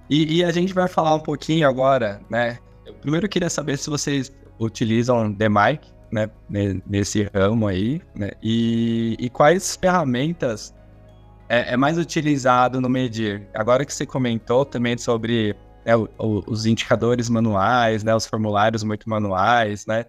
E, 0.10 0.38
e, 0.38 0.46
a 0.46 0.52
gente 0.52 0.74
vai 0.74 0.88
falar 0.88 1.16
um 1.16 1.20
pouquinho 1.20 1.68
agora, 1.68 2.22
né? 2.30 2.60
Eu 2.86 2.94
primeiro 2.94 3.28
queria 3.28 3.50
saber 3.50 3.78
se 3.78 3.90
vocês 3.90 4.32
utilizam 4.58 5.28
Mic, 5.28 5.92
né, 6.12 6.30
nesse 6.88 7.30
ramo 7.34 7.68
aí, 7.68 8.02
né? 8.16 8.32
E, 8.42 9.16
e 9.20 9.30
quais 9.30 9.76
ferramentas 9.76 10.74
é, 11.50 11.74
é, 11.74 11.78
mais 11.78 11.98
utilizado 11.98 12.80
no 12.80 12.90
medir? 12.90 13.48
Agora 13.54 13.86
que 13.86 13.94
você 13.94 14.06
comentou 14.06 14.66
também 14.66 14.98
sobre 14.98 15.56
né, 15.86 15.96
o, 15.96 16.10
o, 16.18 16.44
os 16.48 16.66
indicadores 16.66 17.30
manuais, 17.30 18.04
né, 18.04 18.16
os 18.16 18.26
formulários 18.26 18.84
muito 18.84 19.10
manuais, 19.10 19.86
né? 19.86 20.06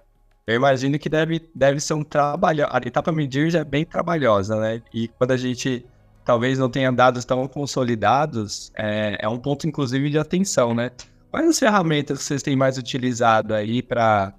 Eu 0.47 0.55
imagino 0.55 0.97
que 0.99 1.09
deve, 1.09 1.51
deve 1.55 1.81
ser 1.81 1.95
um 1.95 2.05
trabalho. 2.05 2.67
A 2.71 2.79
etapa 2.79 3.11
medir 3.11 3.51
já 3.51 3.61
é 3.61 3.65
bem 3.65 3.85
trabalhosa, 3.85 4.61
né? 4.61 4.81
E 4.95 5.09
quando 5.09 5.33
a 5.33 5.37
gente 5.37 5.85
talvez 6.25 6.59
não 6.59 6.69
tenha 6.69 6.93
dados 6.93 7.25
tão 7.25 7.47
consolidados, 7.47 8.73
é, 8.77 9.17
é 9.21 9.29
um 9.29 9.39
ponto, 9.39 9.67
inclusive, 9.67 10.11
de 10.11 10.19
atenção, 10.19 10.75
né? 10.75 10.91
Quais 11.31 11.49
as 11.49 11.59
ferramentas 11.59 12.19
que 12.19 12.25
vocês 12.25 12.43
têm 12.43 12.57
mais 12.57 12.79
utilizado 12.79 13.55
aí 13.55 13.83
para 13.83 14.35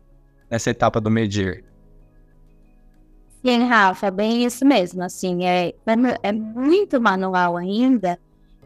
nessa 0.49 0.69
etapa 0.69 0.99
do 0.99 1.09
medir? 1.09 1.63
Sim, 3.45 3.65
Rafa, 3.65 4.11
bem 4.11 4.43
isso 4.45 4.65
mesmo. 4.65 5.03
Assim, 5.03 5.45
é, 5.45 5.73
é 6.23 6.31
muito 6.31 6.99
manual 6.99 7.55
ainda. 7.55 8.19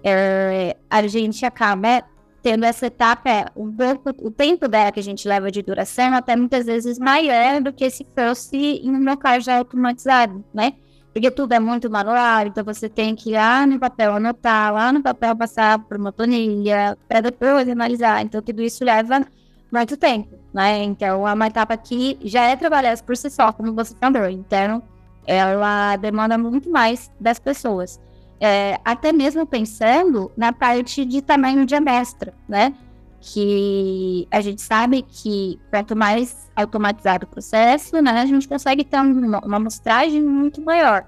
É, 0.04 0.76
a 0.90 1.06
gente 1.08 1.46
acaba 1.46 2.04
tendo 2.42 2.66
essa 2.66 2.88
etapa, 2.88 3.30
é, 3.30 3.46
um 3.56 3.72
pouco, 3.72 4.10
o 4.28 4.32
tempo 4.32 4.68
dela 4.68 4.92
que 4.92 5.00
a 5.00 5.04
gente 5.04 5.28
leva 5.28 5.52
de 5.52 5.62
duração 5.62 6.14
até 6.14 6.36
muitas 6.36 6.66
vezes 6.66 6.98
maior 6.98 7.62
do 7.62 7.72
que 7.72 7.88
se 7.90 8.06
fosse 8.16 8.58
em 8.58 8.90
um 8.90 9.04
local 9.04 9.40
já 9.40 9.60
automatizado, 9.60 10.44
né? 10.52 10.74
Porque 11.14 11.30
tudo 11.30 11.54
é 11.54 11.60
muito 11.60 11.90
manual, 11.90 12.48
então 12.48 12.64
você 12.64 12.88
tem 12.88 13.16
que 13.16 13.32
ir 13.32 13.34
lá 13.34 13.68
no 13.68 13.78
papel 13.78 14.16
anotar, 14.16 14.74
lá 14.74 14.94
no 14.94 15.04
papel 15.04 15.36
passar 15.36 15.78
por 15.80 15.98
uma 15.98 16.12
planilha, 16.12 16.98
para 17.08 17.22
depois 17.22 17.68
analisar. 17.68 18.22
Então, 18.24 18.42
tudo 18.42 18.62
isso 18.62 18.84
leva 18.84 19.28
muito 19.72 19.98
tempo, 19.98 20.38
né? 20.54 20.84
Então, 20.84 21.28
é 21.28 21.34
uma 21.34 21.48
etapa 21.48 21.78
que 21.78 22.18
já 22.24 22.44
é 22.44 22.56
trabalhada 22.56 23.02
por 23.04 23.16
si 23.16 23.30
só, 23.30 23.52
como 23.52 23.74
você 23.74 23.96
falou. 24.00 24.30
Então, 24.30 24.84
ela 25.26 25.96
demanda 25.98 26.38
muito 26.38 26.70
mais 26.70 27.12
das 27.20 27.40
pessoas. 27.40 28.00
É, 28.40 28.80
até 28.84 29.14
mesmo 29.14 29.46
pensando 29.46 30.32
na 30.36 30.52
parte 30.52 31.06
de 31.06 31.22
tamanho 31.22 31.66
de 31.66 31.76
amostra, 31.76 32.34
né? 32.50 32.74
que 33.22 34.28
a 34.32 34.42
gente 34.42 34.64
sabe 34.64 35.04
que 35.04 35.60
quanto 35.70 35.96
mais 35.96 36.50
automatizado 36.56 37.26
o 37.26 37.30
processo, 37.30 38.02
né, 38.02 38.12
a 38.20 38.26
gente 38.26 38.48
consegue 38.48 38.84
ter 38.84 38.98
uma, 39.00 39.40
uma 39.46 39.58
amostragem 39.58 40.22
muito 40.24 40.60
maior. 40.60 41.06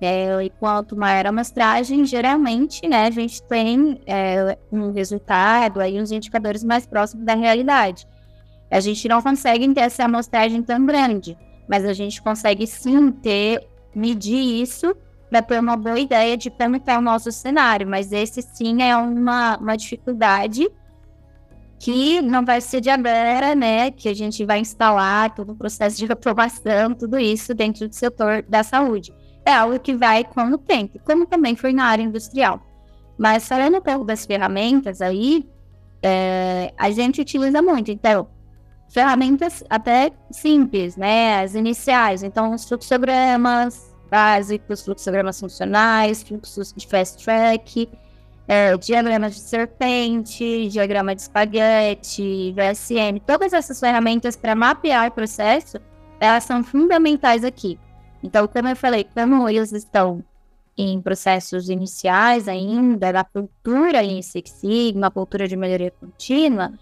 É, 0.00 0.42
e 0.42 0.48
quanto 0.48 0.96
maior 0.96 1.26
a 1.26 1.28
amostragem, 1.28 2.06
geralmente, 2.06 2.88
né, 2.88 3.06
a 3.06 3.10
gente 3.10 3.42
tem 3.42 4.00
é, 4.06 4.56
um 4.72 4.92
resultado, 4.92 5.78
aí 5.78 6.00
uns 6.00 6.10
indicadores 6.10 6.64
mais 6.64 6.86
próximos 6.86 7.26
da 7.26 7.34
realidade. 7.34 8.08
A 8.70 8.80
gente 8.80 9.06
não 9.08 9.20
consegue 9.20 9.68
ter 9.74 9.80
essa 9.80 10.04
amostragem 10.04 10.62
tão 10.62 10.86
grande, 10.86 11.36
mas 11.68 11.84
a 11.84 11.92
gente 11.92 12.22
consegue 12.22 12.66
sim 12.66 13.10
ter, 13.10 13.66
medir 13.94 14.62
isso 14.62 14.96
para 15.28 15.42
ter 15.42 15.60
uma 15.60 15.76
boa 15.76 15.98
ideia 15.98 16.36
de 16.36 16.50
como 16.50 16.76
está 16.76 16.98
o 16.98 17.02
nosso 17.02 17.30
cenário, 17.30 17.86
mas 17.86 18.10
esse 18.10 18.40
sim 18.42 18.82
é 18.82 18.96
uma, 18.96 19.58
uma 19.58 19.76
dificuldade 19.76 20.66
que 21.78 22.20
não 22.20 22.44
vai 22.44 22.60
ser 22.60 22.80
de 22.80 22.90
agora, 22.90 23.54
né? 23.54 23.90
Que 23.90 24.08
a 24.08 24.14
gente 24.14 24.44
vai 24.44 24.58
instalar 24.58 25.34
todo 25.34 25.52
o 25.52 25.56
processo 25.56 25.96
de 25.96 26.04
aprovação, 26.12 26.94
tudo 26.94 27.18
isso 27.18 27.54
dentro 27.54 27.88
do 27.88 27.94
setor 27.94 28.42
da 28.42 28.62
saúde. 28.62 29.12
É 29.44 29.52
algo 29.52 29.78
que 29.78 29.94
vai 29.94 30.24
com 30.24 30.42
o 30.52 30.58
tempo, 30.58 30.98
como 31.04 31.26
também 31.26 31.56
foi 31.56 31.72
na 31.72 31.84
área 31.84 32.02
industrial. 32.02 32.60
Mas 33.18 33.46
falando 33.46 33.80
pouco 33.82 34.04
das 34.04 34.24
ferramentas 34.24 35.00
aí, 35.00 35.48
é, 36.02 36.72
a 36.78 36.90
gente 36.90 37.20
utiliza 37.20 37.60
muito. 37.60 37.90
Então, 37.90 38.28
ferramentas 38.88 39.62
até 39.68 40.12
simples, 40.30 40.96
né? 40.96 41.42
As 41.42 41.54
iniciais. 41.54 42.22
Então, 42.22 42.54
os 42.54 42.66
fluxogramas 42.66 43.90
básicos, 44.10 44.84
fluxogramas 44.84 45.38
funcionais, 45.38 46.22
fluxos 46.22 46.72
de 46.72 46.86
fast 46.86 47.22
track, 47.24 47.88
é, 48.48 48.76
diagrama 48.76 49.30
de 49.30 49.38
serpente, 49.38 50.68
diagrama 50.68 51.14
de 51.14 51.22
espaguete, 51.22 52.52
VSM, 52.52 53.20
todas 53.24 53.52
essas 53.52 53.78
ferramentas 53.78 54.34
para 54.34 54.56
mapear 54.56 55.08
o 55.08 55.12
processo, 55.12 55.78
elas 56.18 56.42
são 56.42 56.64
fundamentais 56.64 57.44
aqui. 57.44 57.78
Então, 58.22 58.46
como 58.46 58.68
eu 58.68 58.76
falei, 58.76 59.06
como 59.14 59.48
eles 59.48 59.72
estão 59.72 60.22
em 60.76 61.00
processos 61.00 61.68
iniciais 61.68 62.48
ainda, 62.48 63.12
da 63.12 63.24
cultura 63.24 64.02
em 64.02 64.22
Six 64.22 64.50
Sigma, 64.50 65.10
cultura 65.10 65.46
de 65.46 65.56
melhoria 65.56 65.90
contínua, 65.90 66.72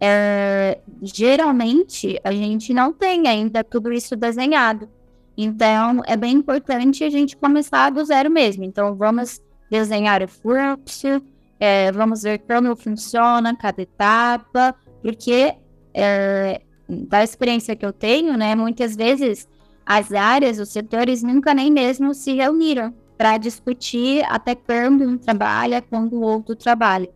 é, 0.00 0.80
geralmente 1.00 2.18
a 2.24 2.32
gente 2.32 2.72
não 2.74 2.92
tem 2.92 3.28
ainda 3.28 3.62
tudo 3.62 3.92
isso 3.92 4.16
desenhado. 4.16 4.88
Então, 5.36 6.02
é 6.06 6.16
bem 6.16 6.36
importante 6.36 7.04
a 7.04 7.10
gente 7.10 7.36
começar 7.36 7.90
do 7.90 8.04
zero 8.04 8.30
mesmo. 8.30 8.64
Então, 8.64 8.94
vamos 8.94 9.40
desenhar 9.70 10.22
o 10.22 10.28
fluxo, 10.28 11.22
é, 11.58 11.90
vamos 11.92 12.22
ver 12.22 12.40
como 12.40 12.74
funciona 12.76 13.56
cada 13.56 13.82
etapa, 13.82 14.74
porque 15.00 15.54
é, 15.94 16.60
da 16.88 17.22
experiência 17.22 17.76
que 17.76 17.86
eu 17.86 17.92
tenho, 17.92 18.36
né, 18.36 18.54
muitas 18.54 18.96
vezes 18.96 19.48
as 19.84 20.12
áreas, 20.12 20.58
os 20.58 20.68
setores 20.68 21.22
nunca 21.22 21.54
nem 21.54 21.70
mesmo 21.70 22.14
se 22.14 22.32
reuniram 22.34 22.94
para 23.16 23.38
discutir 23.38 24.24
até 24.28 24.54
quando 24.54 25.04
um 25.04 25.16
trabalha, 25.16 25.82
quando 25.82 26.14
o 26.14 26.22
outro 26.22 26.56
trabalha. 26.56 27.08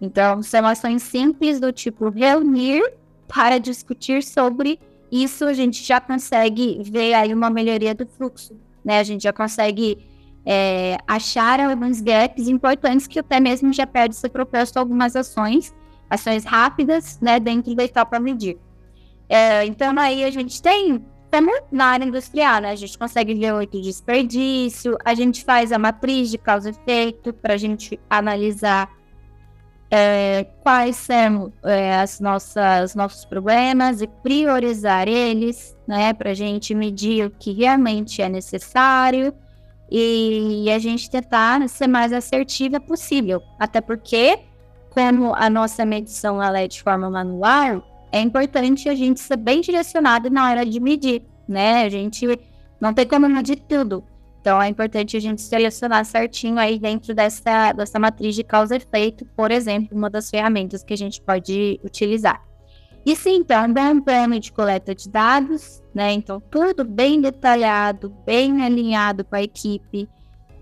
Então, 0.00 0.42
são 0.42 0.66
ações 0.66 1.02
simples 1.02 1.58
do 1.58 1.72
tipo 1.72 2.08
reunir 2.08 2.82
para 3.26 3.58
discutir 3.58 4.22
sobre 4.22 4.78
isso, 5.10 5.44
a 5.44 5.54
gente 5.54 5.82
já 5.82 6.00
consegue 6.00 6.80
ver 6.82 7.14
aí 7.14 7.32
uma 7.32 7.48
melhoria 7.48 7.94
do 7.94 8.06
fluxo, 8.06 8.54
né? 8.84 8.98
A 8.98 9.02
gente 9.02 9.22
já 9.22 9.32
consegue 9.32 9.98
é, 10.44 10.96
acharam 11.06 11.70
alguns 11.70 12.00
gaps 12.00 12.48
importantes 12.48 13.06
que 13.06 13.18
até 13.18 13.40
mesmo 13.40 13.72
já 13.72 13.86
perde 13.86 14.16
ser 14.16 14.30
proposto 14.30 14.76
algumas 14.76 15.16
ações, 15.16 15.74
ações 16.08 16.44
rápidas, 16.44 17.18
né, 17.20 17.38
dentro 17.38 17.74
da 17.74 17.84
etapa 17.84 18.18
medir. 18.18 18.58
É, 19.28 19.64
então, 19.66 19.94
aí 19.98 20.24
a 20.24 20.30
gente 20.30 20.62
tem, 20.62 21.04
como 21.30 21.50
na 21.70 21.86
área 21.86 22.04
industrial, 22.04 22.60
né, 22.60 22.70
a 22.70 22.76
gente 22.76 22.98
consegue 22.98 23.34
ver 23.34 23.52
o 23.52 23.66
desperdício, 23.66 24.96
a 25.04 25.14
gente 25.14 25.44
faz 25.44 25.72
a 25.72 25.78
matriz 25.78 26.30
de 26.30 26.38
causa 26.38 26.70
e 26.70 26.72
efeito 26.72 27.32
para 27.32 27.54
a 27.54 27.56
gente 27.56 28.00
analisar 28.08 28.90
é, 29.90 30.44
quais 30.62 30.96
são 30.96 31.52
é, 31.64 31.96
as 31.96 32.20
nossas 32.20 32.94
nossos 32.94 33.24
problemas 33.24 34.02
e 34.02 34.06
priorizar 34.06 35.08
eles, 35.08 35.76
né, 35.86 36.12
para 36.12 36.30
a 36.30 36.34
gente 36.34 36.74
medir 36.74 37.26
o 37.26 37.30
que 37.30 37.52
realmente 37.52 38.20
é 38.20 38.28
necessário 38.28 39.32
e 39.90 40.70
a 40.70 40.78
gente 40.78 41.10
tentar 41.10 41.66
ser 41.68 41.86
mais 41.86 42.12
assertiva 42.12 42.78
possível. 42.78 43.42
Até 43.58 43.80
porque, 43.80 44.38
como 44.90 45.34
a 45.34 45.48
nossa 45.48 45.84
medição 45.84 46.42
ela 46.42 46.60
é 46.60 46.68
de 46.68 46.82
forma 46.82 47.08
manual, 47.08 47.82
é 48.10 48.20
importante 48.20 48.88
a 48.88 48.94
gente 48.94 49.20
ser 49.20 49.36
bem 49.36 49.60
direcionado 49.60 50.30
na 50.30 50.48
hora 50.48 50.64
de 50.64 50.80
medir, 50.80 51.22
né? 51.46 51.84
A 51.84 51.88
gente 51.88 52.26
não 52.80 52.94
tem 52.94 53.06
como 53.06 53.28
medir 53.28 53.56
tudo. 53.68 54.04
Então 54.40 54.62
é 54.62 54.68
importante 54.68 55.16
a 55.16 55.20
gente 55.20 55.42
selecionar 55.42 56.04
certinho 56.04 56.58
aí 56.58 56.78
dentro 56.78 57.14
dessa, 57.14 57.72
dessa 57.72 57.98
matriz 57.98 58.34
de 58.34 58.44
causa 58.44 58.74
e 58.74 58.78
efeito, 58.78 59.26
por 59.36 59.50
exemplo, 59.50 59.96
uma 59.96 60.08
das 60.08 60.30
ferramentas 60.30 60.82
que 60.82 60.94
a 60.94 60.96
gente 60.96 61.20
pode 61.20 61.80
utilizar. 61.84 62.42
E 63.04 63.16
sim, 63.16 63.36
então, 63.36 63.64
um 63.64 64.00
plano 64.00 64.38
de 64.38 64.52
coleta 64.52 64.94
de 64.94 65.08
dados, 65.08 65.82
né? 65.94 66.12
Então, 66.12 66.40
tudo 66.50 66.84
bem 66.84 67.20
detalhado, 67.20 68.14
bem 68.26 68.62
alinhado 68.62 69.24
com 69.24 69.34
a 69.34 69.42
equipe. 69.42 70.08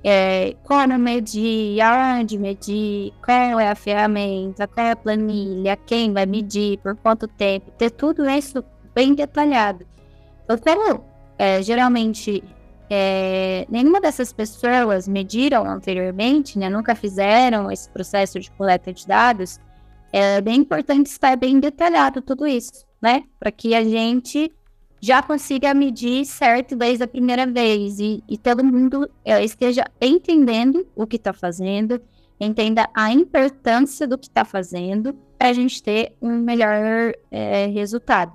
É, 0.09 0.55
como 0.63 0.97
medir, 0.99 1.81
aonde 1.81 2.39
medir, 2.39 3.13
qual 3.25 3.59
é 3.59 3.69
a 3.69 3.75
ferramenta, 3.75 4.69
qual 4.69 4.87
é 4.87 4.91
a 4.93 4.97
planilha, 4.97 5.77
quem 5.85 6.13
vai 6.13 6.25
medir, 6.25 6.79
por 6.79 6.95
quanto 6.95 7.27
tempo, 7.27 7.73
ter 7.73 7.91
tudo 7.91 8.25
isso 8.31 8.63
bem 8.95 9.17
detalhado. 9.17 9.85
Então, 10.45 10.57
como 10.59 11.05
é, 11.37 11.61
geralmente 11.61 12.45
é, 12.89 13.67
nenhuma 13.69 14.01
dessas 14.01 14.33
pessoas 14.33 15.09
mediram 15.09 15.69
anteriormente, 15.69 16.57
né, 16.57 16.71
nunca 16.71 16.95
fizeram 16.95 17.69
esse 17.69 17.91
processo 17.91 18.39
de 18.39 18.49
coleta 18.53 18.93
de 18.93 19.05
dados, 19.09 19.59
é 20.13 20.41
bem 20.41 20.61
importante 20.61 21.07
estar 21.07 21.37
bem 21.37 21.59
detalhado 21.59 22.23
tudo 22.23 22.47
isso, 22.47 22.87
né? 23.03 23.25
Para 23.41 23.51
que 23.51 23.75
a 23.75 23.83
gente 23.83 24.53
já 25.07 25.23
consiga 25.23 25.73
medir 25.73 26.27
certo 26.27 26.75
desde 26.75 27.05
a 27.05 27.07
primeira 27.07 27.47
vez 27.47 28.01
e, 28.01 28.25
e 28.29 28.37
todo 28.37 28.65
mundo 28.65 29.09
é, 29.25 29.45
esteja 29.45 29.85
entendendo 30.01 30.85
o 30.97 31.07
que 31.07 31.15
está 31.15 31.33
fazendo, 31.33 32.01
entenda 32.41 32.89
a 32.93 33.13
importância 33.13 34.05
do 34.05 34.19
que 34.19 34.27
está 34.27 34.45
fazendo 34.45 35.15
para 35.39 35.51
a 35.51 35.53
gente 35.53 35.81
ter 35.81 36.13
um 36.21 36.39
melhor 36.39 37.15
é, 37.31 37.67
resultado. 37.67 38.33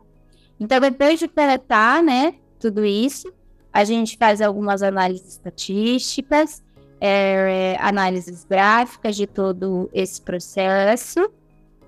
Então, 0.57 0.79
depois 0.79 1.19
de 1.19 1.27
coletar, 1.27 2.01
né, 2.01 2.35
tudo 2.57 2.85
isso, 2.85 3.29
a 3.73 3.83
gente 3.83 4.15
faz 4.17 4.41
algumas 4.41 4.81
análises 4.81 5.33
estatísticas, 5.33 6.63
é, 7.01 7.75
análises 7.81 8.45
gráficas 8.45 9.17
de 9.17 9.27
todo 9.27 9.89
esse 9.91 10.21
processo. 10.21 11.29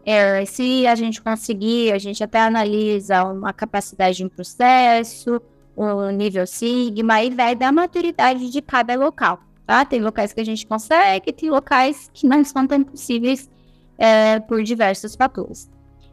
É, 0.06 0.44
se 0.46 0.86
a 0.86 0.96
gente 0.96 1.22
conseguir, 1.22 1.92
a 1.94 1.98
gente 1.98 2.24
até 2.24 2.40
analisa 2.40 3.24
uma 3.24 3.54
capacidade 3.54 4.18
de 4.18 4.26
um 4.26 4.30
processo, 4.30 5.42
o 5.76 6.10
nível 6.10 6.46
Sigma, 6.46 7.24
e 7.24 7.30
vai 7.30 7.56
da 7.56 7.72
maturidade 7.72 8.50
de 8.50 8.62
cada 8.62 8.96
local. 8.96 9.40
Tá? 9.66 9.86
Tem 9.86 10.02
locais 10.02 10.34
que 10.34 10.42
a 10.42 10.46
gente 10.46 10.68
consegue, 10.68 11.32
tem 11.32 11.50
locais 11.50 12.10
que 12.14 12.28
não 12.28 12.44
são 12.44 12.68
tão 12.68 12.84
possíveis 12.84 13.50
é, 13.98 14.40
por 14.42 14.62
diversos 14.62 15.16
fatores. 15.16 15.70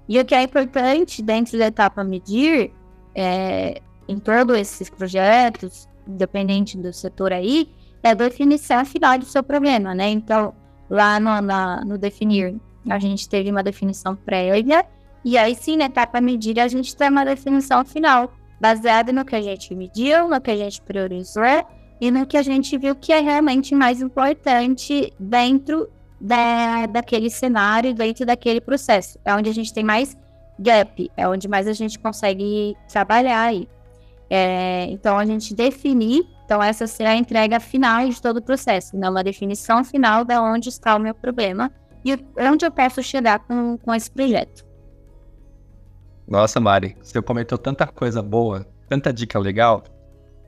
E 0.09 0.19
o 0.19 0.25
que 0.25 0.35
é 0.35 0.43
importante 0.43 1.23
dentro 1.23 1.59
da 1.59 1.67
etapa 1.67 2.05
medir, 2.05 2.73
é, 3.15 3.81
em 4.09 4.19
todos 4.19 4.57
esses 4.57 4.89
projetos, 4.89 5.89
independente 6.07 6.77
do 6.79 6.93
setor 6.93 7.33
aí, 7.33 7.69
é 8.03 8.11
a 8.11 8.15
definição 8.15 8.85
final 8.85 9.19
do 9.19 9.25
seu 9.25 9.43
problema, 9.43 9.95
né? 9.95 10.09
Então, 10.09 10.55
lá 10.89 11.21
no, 11.21 11.41
na, 11.41 11.85
no 11.85 11.99
definir, 11.99 12.59
a 12.89 12.99
gente 12.99 13.29
teve 13.29 13.51
uma 13.51 13.63
definição 13.63 14.17
prévia, 14.17 14.85
e 15.25 15.37
aí 15.37 15.55
sim, 15.55 15.77
na 15.77 15.87
etapa 15.87 16.21
medir, 16.21 16.59
a 16.59 16.69
gente 16.69 16.97
tem 16.97 17.11
uma 17.11 17.25
definição 17.25 17.85
final, 17.85 18.33
baseada 18.61 19.13
no 19.13 19.25
que 19.25 19.37
a 19.37 19.43
gente 19.43 19.75
mediu, 19.75 20.29
no 20.29 20.41
que 20.41 20.51
a 20.51 20.57
gente 20.57 20.81
priorizou 20.83 21.45
e 22.01 22.11
no 22.11 22.27
que 22.27 22.37
a 22.37 22.43
gente 22.43 22.77
viu 22.79 22.95
que 22.95 23.13
é 23.13 23.21
realmente 23.21 23.75
mais 23.75 24.01
importante 24.01 25.13
dentro 25.19 25.89
da, 26.21 26.87
daquele 26.87 27.31
cenário, 27.31 27.95
dentro 27.95 28.25
daquele 28.25 28.61
processo. 28.61 29.19
É 29.25 29.35
onde 29.35 29.51
a 29.51 29.55
gente 29.55 29.73
tem 29.73 29.85
mais 29.85 30.17
gap, 30.59 31.11
é 31.17 31.29
onde 31.29 31.49
mais 31.49 31.67
a 31.67 31.73
gente 31.73 31.99
consegue 31.99 32.77
trabalhar 32.89 33.43
aí. 33.43 33.69
É, 34.29 34.87
então, 34.91 35.19
a 35.19 35.27
gente 35.27 35.55
definir, 35.55 36.23
então 36.45 36.63
essa 36.63 36.87
será 36.87 37.11
a 37.11 37.17
entrega 37.17 37.59
final 37.59 38.09
de 38.09 38.23
todo 38.23 38.37
o 38.37 38.43
processo, 38.43 38.97
não 38.97 39.11
uma 39.11 39.25
definição 39.25 39.83
final 39.83 40.25
de 40.25 40.39
onde 40.39 40.69
está 40.69 40.95
o 40.95 41.01
meu 41.01 41.15
problema 41.15 41.71
e 42.05 42.15
onde 42.39 42.65
eu 42.65 42.71
posso 42.71 43.03
chegar 43.03 43.41
com, 43.41 43.77
com 43.79 43.95
esse 43.95 44.11
projeto. 44.11 44.65
Nossa, 46.27 46.61
Mari, 46.61 46.97
você 47.03 47.21
comentou 47.21 47.59
tanta 47.59 47.87
coisa 47.87 48.23
boa, 48.23 48.67
tanta 48.89 49.13
dica 49.13 49.39
legal. 49.39 49.83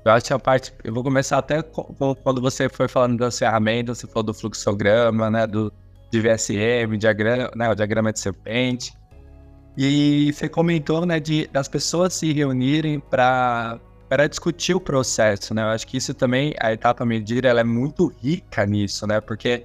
Eu 0.05 0.13
acho 0.13 0.27
que 0.27 0.33
a 0.33 0.39
parte. 0.39 0.73
Eu 0.83 0.93
vou 0.93 1.03
começar 1.03 1.39
até 1.39 1.63
quando 1.63 2.41
você 2.41 2.69
foi 2.69 2.89
falando 2.89 3.19
das 3.19 3.39
ferramentas, 3.39 3.99
você 3.99 4.07
falou 4.07 4.25
do 4.25 4.35
fluxograma, 4.35 5.31
né? 5.31 5.47
Do, 5.47 5.73
de 6.13 6.21
VSM, 6.21 6.99
diagrama, 6.99 7.51
né, 7.57 7.71
o 7.71 7.75
diagrama 7.75 8.13
de 8.13 8.21
serpente. 8.21 8.93
E 9.77 10.31
você 10.33 10.49
comentou, 10.49 11.07
né, 11.07 11.19
de, 11.19 11.47
das 11.47 11.67
pessoas 11.67 12.13
se 12.13 12.33
reunirem 12.33 13.01
para 13.01 13.81
para 14.09 14.27
discutir 14.27 14.75
o 14.75 14.81
processo, 14.81 15.55
né? 15.55 15.63
Eu 15.63 15.69
acho 15.69 15.87
que 15.87 15.97
isso 15.97 16.13
também, 16.13 16.53
a 16.61 16.71
etapa 16.71 17.03
medir, 17.03 17.47
ela 17.47 17.61
é 17.61 17.65
muito 17.65 18.09
rica 18.23 18.67
nisso, 18.67 19.07
né? 19.07 19.23
Porque 19.23 19.65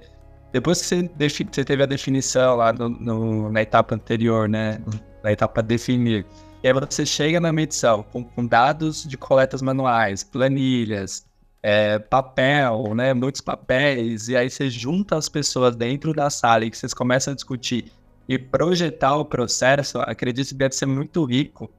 depois 0.52 0.80
que 0.80 0.86
você, 0.86 1.10
você 1.50 1.64
teve 1.64 1.82
a 1.82 1.86
definição 1.86 2.56
lá 2.56 2.72
no, 2.72 2.88
no, 2.88 3.50
na 3.50 3.62
etapa 3.62 3.94
anterior, 3.94 4.48
né? 4.48 4.80
Na 5.22 5.32
etapa 5.32 5.62
definir, 5.62 6.24
e 6.62 6.66
aí 6.66 6.72
você 6.72 7.06
chega 7.06 7.38
na 7.38 7.52
medição 7.52 8.02
com, 8.02 8.24
com 8.24 8.44
dados 8.44 9.04
de 9.04 9.16
coletas 9.16 9.62
manuais, 9.62 10.24
planilhas, 10.24 11.24
é, 11.62 11.98
papel, 12.00 12.94
né, 12.94 13.14
muitos 13.14 13.40
papéis, 13.40 14.28
e 14.28 14.36
aí 14.36 14.50
você 14.50 14.68
junta 14.68 15.16
as 15.16 15.28
pessoas 15.28 15.76
dentro 15.76 16.12
da 16.12 16.28
sala 16.30 16.64
e 16.64 16.70
que 16.70 16.76
vocês 16.76 16.92
começam 16.92 17.32
a 17.32 17.34
discutir 17.34 17.92
e 18.28 18.38
projetar 18.38 19.16
o 19.16 19.24
processo, 19.24 19.98
acredito 20.00 20.48
que 20.48 20.54
deve 20.54 20.74
ser 20.74 20.86
muito 20.86 21.24
rico 21.24 21.70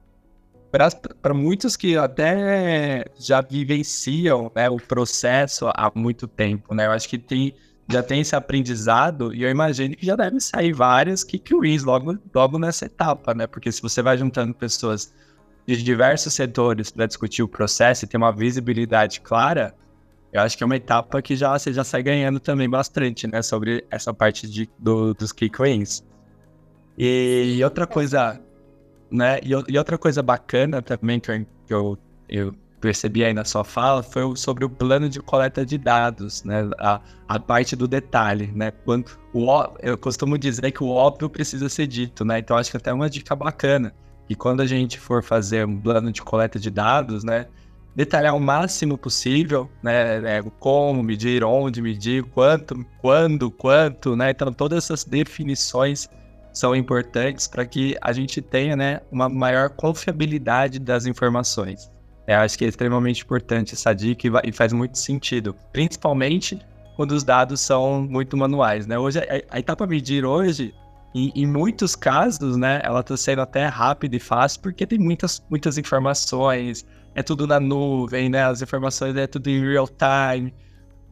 para 1.20 1.34
muitos 1.34 1.76
que 1.76 1.96
até 1.96 3.04
já 3.18 3.40
vivenciam 3.40 4.50
né, 4.54 4.70
o 4.70 4.76
processo 4.76 5.68
há 5.68 5.90
muito 5.94 6.28
tempo, 6.28 6.74
né? 6.74 6.86
Eu 6.86 6.92
acho 6.92 7.08
que 7.08 7.18
tem 7.18 7.54
já 7.90 8.02
tem 8.02 8.20
esse 8.20 8.36
aprendizado 8.36 9.34
e 9.34 9.42
eu 9.42 9.50
imagino 9.50 9.96
que 9.96 10.06
já 10.06 10.14
deve 10.14 10.40
sair 10.40 10.72
várias 10.72 11.24
kick-wins 11.24 11.82
logo, 11.82 12.16
logo 12.32 12.58
nessa 12.58 12.86
etapa, 12.86 13.34
né? 13.34 13.46
Porque 13.46 13.72
se 13.72 13.82
você 13.82 14.00
vai 14.00 14.16
juntando 14.16 14.54
pessoas 14.54 15.12
de 15.66 15.82
diversos 15.82 16.32
setores 16.32 16.90
para 16.90 17.06
discutir 17.06 17.42
o 17.42 17.48
processo 17.48 18.04
e 18.04 18.08
ter 18.08 18.16
uma 18.16 18.32
visibilidade 18.32 19.20
clara, 19.20 19.74
eu 20.32 20.40
acho 20.40 20.56
que 20.56 20.62
é 20.62 20.66
uma 20.66 20.76
etapa 20.76 21.20
que 21.20 21.34
já 21.34 21.58
você 21.58 21.72
já 21.72 21.82
sai 21.82 22.02
ganhando 22.02 22.38
também 22.38 22.70
bastante, 22.70 23.26
né? 23.26 23.42
Sobre 23.42 23.84
essa 23.90 24.14
parte 24.14 24.48
de, 24.48 24.70
do, 24.78 25.12
dos 25.12 25.32
kick-wins. 25.32 26.04
E, 26.96 27.56
e, 27.56 27.64
outra 27.64 27.86
coisa, 27.86 28.40
né? 29.10 29.40
E, 29.42 29.50
e, 29.50 29.78
outra 29.78 29.98
coisa 29.98 30.22
bacana 30.22 30.80
também 30.80 31.18
que 31.18 31.30
eu, 31.30 31.46
que 31.66 31.74
eu, 31.74 31.98
eu 32.28 32.54
percebi 32.80 33.24
aí 33.24 33.34
na 33.34 33.44
sua 33.44 33.62
fala 33.62 34.02
foi 34.02 34.34
sobre 34.36 34.64
o 34.64 34.70
plano 34.70 35.08
de 35.08 35.20
coleta 35.20 35.64
de 35.64 35.76
dados, 35.76 36.42
né? 36.44 36.68
A, 36.78 37.00
a 37.28 37.38
parte 37.38 37.76
do 37.76 37.86
detalhe, 37.86 38.50
né? 38.54 38.70
Quando 38.84 39.10
o, 39.32 39.46
eu 39.80 39.98
costumo 39.98 40.38
dizer 40.38 40.70
que 40.72 40.82
o 40.82 40.88
óbvio 40.88 41.28
precisa 41.28 41.68
ser 41.68 41.86
dito, 41.86 42.24
né? 42.24 42.38
Então 42.38 42.56
acho 42.56 42.70
que 42.70 42.76
até 42.76 42.92
uma 42.92 43.10
dica 43.10 43.36
bacana. 43.36 43.94
E 44.28 44.34
quando 44.34 44.60
a 44.60 44.66
gente 44.66 44.98
for 44.98 45.22
fazer 45.22 45.66
um 45.66 45.80
plano 45.80 46.10
de 46.10 46.22
coleta 46.22 46.58
de 46.58 46.70
dados, 46.70 47.22
né? 47.22 47.46
Detalhar 47.94 48.36
o 48.36 48.40
máximo 48.40 48.96
possível, 48.96 49.68
né? 49.82 50.38
É, 50.38 50.42
como 50.58 51.02
medir, 51.02 51.44
onde 51.44 51.82
medir, 51.82 52.22
quanto, 52.24 52.84
quando, 53.00 53.50
quanto, 53.50 54.16
né? 54.16 54.30
Então 54.30 54.52
todas 54.52 54.84
essas 54.84 55.04
definições 55.04 56.08
são 56.52 56.74
importantes 56.74 57.46
para 57.46 57.64
que 57.64 57.96
a 58.00 58.12
gente 58.12 58.42
tenha, 58.42 58.74
né, 58.76 59.00
uma 59.10 59.28
maior 59.28 59.70
confiabilidade 59.70 60.78
das 60.78 61.06
informações. 61.06 61.90
Eu 62.26 62.38
acho 62.38 62.56
que 62.58 62.64
é 62.64 62.68
extremamente 62.68 63.22
importante 63.22 63.74
essa 63.74 63.92
dica 63.92 64.26
e, 64.26 64.30
e 64.48 64.52
faz 64.52 64.72
muito 64.72 64.98
sentido, 64.98 65.54
principalmente 65.72 66.60
quando 66.96 67.12
os 67.12 67.24
dados 67.24 67.60
são 67.60 68.02
muito 68.02 68.36
manuais, 68.36 68.86
né? 68.86 68.98
Hoje, 68.98 69.18
a, 69.20 69.56
a 69.56 69.58
etapa 69.58 69.86
medir 69.86 70.24
hoje, 70.24 70.74
em, 71.14 71.32
em, 71.34 71.46
muitos 71.46 71.96
casos, 71.96 72.56
né, 72.56 72.80
ela 72.84 73.00
está 73.00 73.16
sendo 73.16 73.40
até 73.40 73.66
rápida 73.66 74.16
e 74.16 74.20
fácil, 74.20 74.60
porque 74.60 74.86
tem 74.86 74.98
muitas, 74.98 75.42
muitas 75.48 75.78
informações, 75.78 76.84
é 77.14 77.22
tudo 77.22 77.46
na 77.46 77.58
nuvem, 77.58 78.28
né? 78.28 78.44
As 78.44 78.62
informações 78.62 79.16
é 79.16 79.26
tudo 79.26 79.48
em 79.48 79.60
real 79.60 79.88
time. 79.88 80.54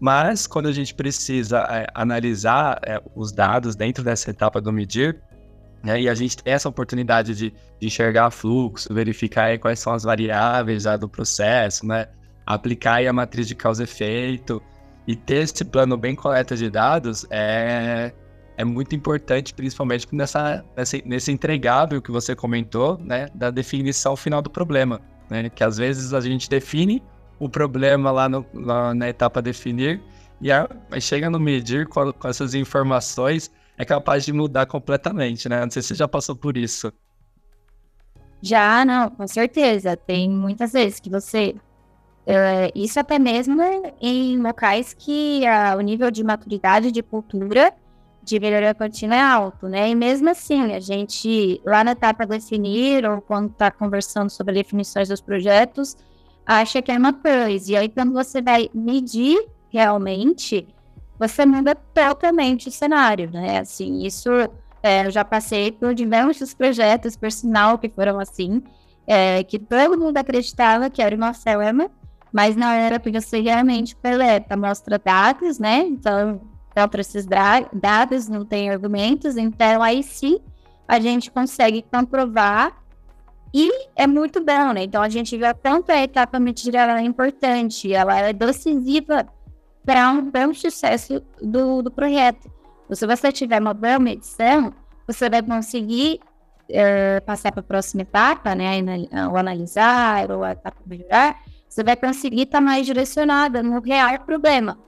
Mas 0.01 0.47
quando 0.47 0.69
a 0.69 0.73
gente 0.73 0.95
precisa 0.95 1.61
é, 1.71 1.87
analisar 1.93 2.79
é, 2.85 3.03
os 3.17 3.33
dados 3.33 3.75
dentro 3.75 4.05
dessa 4.05 4.31
etapa 4.31 4.61
do 4.61 4.73
medir, 4.73 5.21
né? 5.83 6.01
E 6.01 6.09
a 6.09 6.15
gente 6.15 6.37
tem 6.37 6.53
essa 6.53 6.69
oportunidade 6.69 7.35
de, 7.35 7.51
de 7.51 7.87
enxergar 7.87 8.31
fluxo, 8.31 8.93
verificar 8.93 9.59
quais 9.59 9.79
são 9.79 9.93
as 9.93 10.03
variáveis 10.03 10.83
já 10.83 10.97
do 10.97 11.09
processo, 11.09 11.87
né? 11.87 12.09
aplicar 12.49 13.07
a 13.07 13.13
matriz 13.13 13.47
de 13.47 13.55
causa 13.55 13.83
e 13.83 13.85
efeito 13.85 14.63
e 15.07 15.15
ter 15.15 15.43
esse 15.43 15.65
plano 15.67 15.99
bem 15.99 16.15
coleta 16.15 16.57
de 16.57 16.71
dados 16.71 17.27
é, 17.31 18.11
é 18.57 18.65
muito 18.65 18.97
importante, 18.97 19.53
principalmente 19.53 20.09
nessa, 20.13 20.65
nessa, 20.75 20.99
nesse 21.05 21.31
entregável 21.31 22.01
que 22.01 22.11
você 22.11 22.35
comentou, 22.35 22.99
né, 22.99 23.29
da 23.35 23.51
definição 23.51 24.17
final 24.17 24.41
do 24.41 24.49
problema, 24.49 24.99
né, 25.29 25.51
que 25.51 25.63
às 25.63 25.77
vezes 25.77 26.15
a 26.15 26.21
gente 26.21 26.49
define 26.49 27.03
o 27.39 27.51
problema 27.51 28.11
lá, 28.11 28.31
no, 28.31 28.47
lá 28.55 28.95
na 28.95 29.11
etapa 29.11 29.43
definir 29.43 30.01
e 30.41 30.51
aí 30.51 31.01
chega 31.01 31.29
no 31.29 31.39
medir 31.39 31.87
com, 31.87 32.11
com 32.15 32.29
essas 32.29 32.55
informações 32.55 33.51
é 33.79 33.85
capaz 33.85 34.25
de 34.25 34.33
mudar 34.33 34.67
completamente, 34.67 35.49
né? 35.49 35.63
Não 35.63 35.71
sei 35.71 35.81
se 35.81 35.89
você 35.89 35.95
já 35.95 36.09
passou 36.09 36.35
por 36.35 36.57
isso. 36.57 36.93
Já, 38.43 38.85
não, 38.85 39.09
com 39.09 39.27
certeza. 39.27 39.97
Tem 39.97 40.29
muitas 40.29 40.73
vezes 40.73 40.99
que 40.99 41.09
você. 41.09 41.55
É, 42.27 42.71
isso 42.75 43.01
até 43.01 43.19
mesmo 43.19 43.63
em 44.01 44.37
locais 44.37 44.93
que 44.93 45.43
o 45.77 45.81
nível 45.81 46.11
de 46.11 46.23
maturidade 46.23 46.93
de 46.93 47.03
cultura 47.03 47.73
de 48.23 48.39
melhoria 48.39 48.75
contínua 48.75 49.17
é 49.17 49.23
alto, 49.23 49.67
né? 49.67 49.89
E 49.89 49.95
mesmo 49.95 50.29
assim, 50.29 50.73
a 50.75 50.81
gente, 50.81 51.63
lá 51.65 51.83
na 51.83 51.93
etapa 51.93 52.27
definir, 52.27 53.09
ou 53.09 53.23
quando 53.23 53.51
está 53.51 53.71
conversando 53.71 54.29
sobre 54.29 54.53
definições 54.53 55.09
dos 55.09 55.23
projetos, 55.23 55.97
acha 56.45 56.83
que 56.83 56.93
é 56.93 56.99
uma 56.99 57.15
coisa. 57.15 57.73
E 57.73 57.77
aí, 57.77 57.89
quando 57.89 58.13
você 58.13 58.43
vai 58.43 58.69
medir 58.75 59.39
realmente, 59.71 60.69
você 61.19 61.45
muda 61.45 61.75
totalmente 61.75 62.69
o 62.69 62.73
cenário, 62.73 63.31
né? 63.31 63.59
Assim, 63.59 64.05
isso 64.05 64.31
é, 64.83 65.07
eu 65.07 65.11
já 65.11 65.25
passei 65.25 65.73
por 65.73 65.95
diversos 65.95 66.55
projetos 66.55 67.17
personal 67.17 67.79
que 67.79 67.89
foram 67.89 68.21
assim, 68.21 68.63
é, 69.07 69.43
que 69.43 69.59
todo 69.59 69.99
mundo 69.99 70.17
acreditava 70.17 70.89
que 70.89 71.03
era 71.03 71.17
uma 71.17 71.35
forma, 71.35 71.91
mas 72.33 72.55
não 72.55 72.69
era 72.69 73.01
porque 73.01 73.21
você 73.21 73.41
realmente 73.41 73.97
coleta, 73.97 74.57
mostra 74.57 74.99
dados, 74.99 75.59
né? 75.59 75.81
Então, 75.81 76.41
para 76.75 77.01
esses 77.01 77.27
dados 77.27 78.29
não 78.29 78.45
tem 78.45 78.71
argumentos, 78.71 79.37
então 79.37 79.83
aí 79.83 80.03
sim 80.03 80.39
a 80.87 81.01
gente 81.01 81.31
consegue 81.31 81.85
comprovar 81.91 82.73
e 83.53 83.71
é 83.97 84.07
muito 84.07 84.45
bom, 84.45 84.73
né? 84.73 84.85
Então 84.85 85.03
a 85.03 85.09
gente 85.09 85.37
vê 85.37 85.53
tanto 85.55 85.91
a 85.91 86.03
etapa 86.03 86.39
mentira 86.39 86.81
ela 86.81 87.01
é 87.01 87.05
importante, 87.05 87.93
ela 87.93 88.17
é 88.19 88.33
decisiva 88.33 89.27
para 89.85 90.11
um 90.11 90.31
bom 90.31 90.53
sucesso 90.53 91.23
do, 91.41 91.83
do 91.83 91.91
projeto. 91.91 92.51
Se 92.93 93.07
você 93.07 93.31
tiver 93.31 93.61
uma 93.61 93.75
boa 93.75 93.99
medição, 93.99 94.73
você 95.07 95.29
vai 95.29 95.43
conseguir 95.43 96.21
é, 96.69 97.21
passar 97.21 97.53
para 97.53 97.61
a 97.61 97.65
próxima 97.65 98.03
etapa, 98.03 98.55
né, 98.55 98.81
ou 99.31 99.37
analisar, 99.37 100.31
ou 100.31 100.45
a 100.45 100.53
etapa 100.53 100.77
melhorar, 100.87 101.37
você 101.69 101.83
vai 101.83 101.97
conseguir 101.97 102.43
estar 102.43 102.59
tá 102.59 102.65
mais 102.65 102.87
direcionada 102.87 103.63
no 103.63 103.81
real 103.81 104.19
problema. 104.21 104.79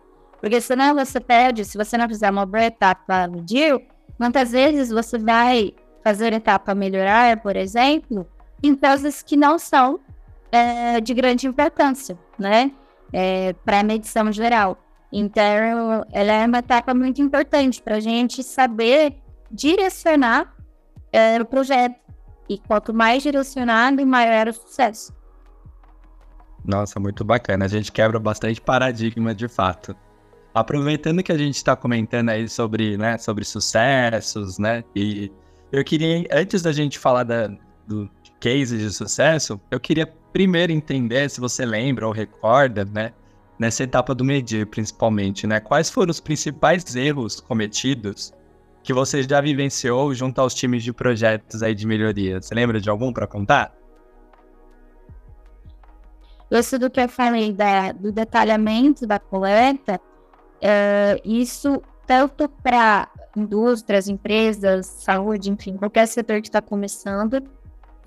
Porque 0.40 0.60
senão 0.60 0.94
você 0.94 1.20
perde, 1.20 1.64
se 1.64 1.76
você 1.76 1.98
não 1.98 2.08
fizer 2.08 2.30
uma 2.30 2.46
boa 2.46 2.64
etapa 2.64 3.28
medir, 3.28 3.80
muitas 4.18 4.52
vezes 4.52 4.90
você 4.90 5.18
vai 5.18 5.74
fazer 6.02 6.32
etapa 6.32 6.74
melhorar, 6.74 7.40
por 7.42 7.56
exemplo, 7.56 8.26
em 8.62 8.74
causas 8.74 9.22
que 9.22 9.36
não 9.36 9.58
são 9.58 10.00
é, 10.50 11.00
de 11.00 11.12
grande 11.12 11.46
importância, 11.46 12.18
né? 12.38 12.72
É, 13.12 13.52
para 13.64 13.80
a 13.80 13.82
medição 13.82 14.30
geral. 14.32 14.78
Então, 15.12 15.42
ela 16.12 16.32
é 16.32 16.46
uma 16.46 16.58
etapa 16.58 16.94
muito 16.94 17.20
importante 17.20 17.82
para 17.82 17.96
a 17.96 18.00
gente 18.00 18.42
saber 18.42 19.16
direcionar 19.50 20.54
é, 21.12 21.40
o 21.40 21.44
projeto. 21.44 21.96
E 22.48 22.58
quanto 22.58 22.94
mais 22.94 23.22
direcionado, 23.22 24.04
maior 24.06 24.48
o 24.48 24.52
sucesso. 24.52 25.12
Nossa, 26.64 27.00
muito 27.00 27.24
bacana. 27.24 27.64
A 27.64 27.68
gente 27.68 27.90
quebra 27.90 28.18
bastante 28.18 28.60
paradigma 28.60 29.34
de 29.34 29.48
fato. 29.48 29.96
Aproveitando 30.52 31.22
que 31.22 31.32
a 31.32 31.38
gente 31.38 31.56
está 31.56 31.76
comentando 31.76 32.28
aí 32.28 32.48
sobre, 32.48 32.96
né, 32.96 33.18
sobre 33.18 33.44
sucessos, 33.44 34.58
né? 34.58 34.82
E 34.94 35.30
eu 35.70 35.84
queria, 35.84 36.26
antes 36.32 36.60
da 36.60 36.72
gente 36.72 36.98
falar 36.98 37.22
da, 37.22 37.48
do 37.86 38.10
cases 38.40 38.80
de 38.80 38.90
sucesso, 38.90 39.60
eu 39.70 39.78
queria 39.78 40.06
primeiro 40.32 40.72
entender 40.72 41.28
se 41.28 41.40
você 41.40 41.64
lembra 41.64 42.06
ou 42.06 42.12
recorda, 42.12 42.84
né? 42.84 43.12
Nessa 43.58 43.82
etapa 43.84 44.14
do 44.14 44.24
medir, 44.24 44.66
principalmente, 44.66 45.46
né? 45.46 45.60
Quais 45.60 45.90
foram 45.90 46.10
os 46.10 46.18
principais 46.18 46.96
erros 46.96 47.40
cometidos 47.40 48.32
que 48.82 48.94
você 48.94 49.22
já 49.22 49.40
vivenciou 49.40 50.14
junto 50.14 50.40
aos 50.40 50.54
times 50.54 50.82
de 50.82 50.92
projetos 50.92 51.62
aí 51.62 51.74
de 51.74 51.86
melhoria? 51.86 52.40
Você 52.40 52.54
lembra 52.54 52.80
de 52.80 52.88
algum 52.88 53.12
para 53.12 53.26
contar? 53.26 53.74
Isso 56.50 56.78
do 56.78 56.90
que 56.90 57.00
eu 57.00 57.08
falei 57.08 57.52
da, 57.52 57.92
do 57.92 58.10
detalhamento 58.10 59.06
da 59.06 59.18
coleta, 59.18 60.00
uh, 60.56 61.20
isso 61.22 61.80
tanto 62.06 62.48
para 62.48 63.08
indústrias, 63.36 64.08
empresas, 64.08 64.86
saúde, 64.86 65.50
enfim, 65.50 65.76
qualquer 65.76 66.06
setor 66.08 66.40
que 66.40 66.48
está 66.48 66.60
começando, 66.60 67.40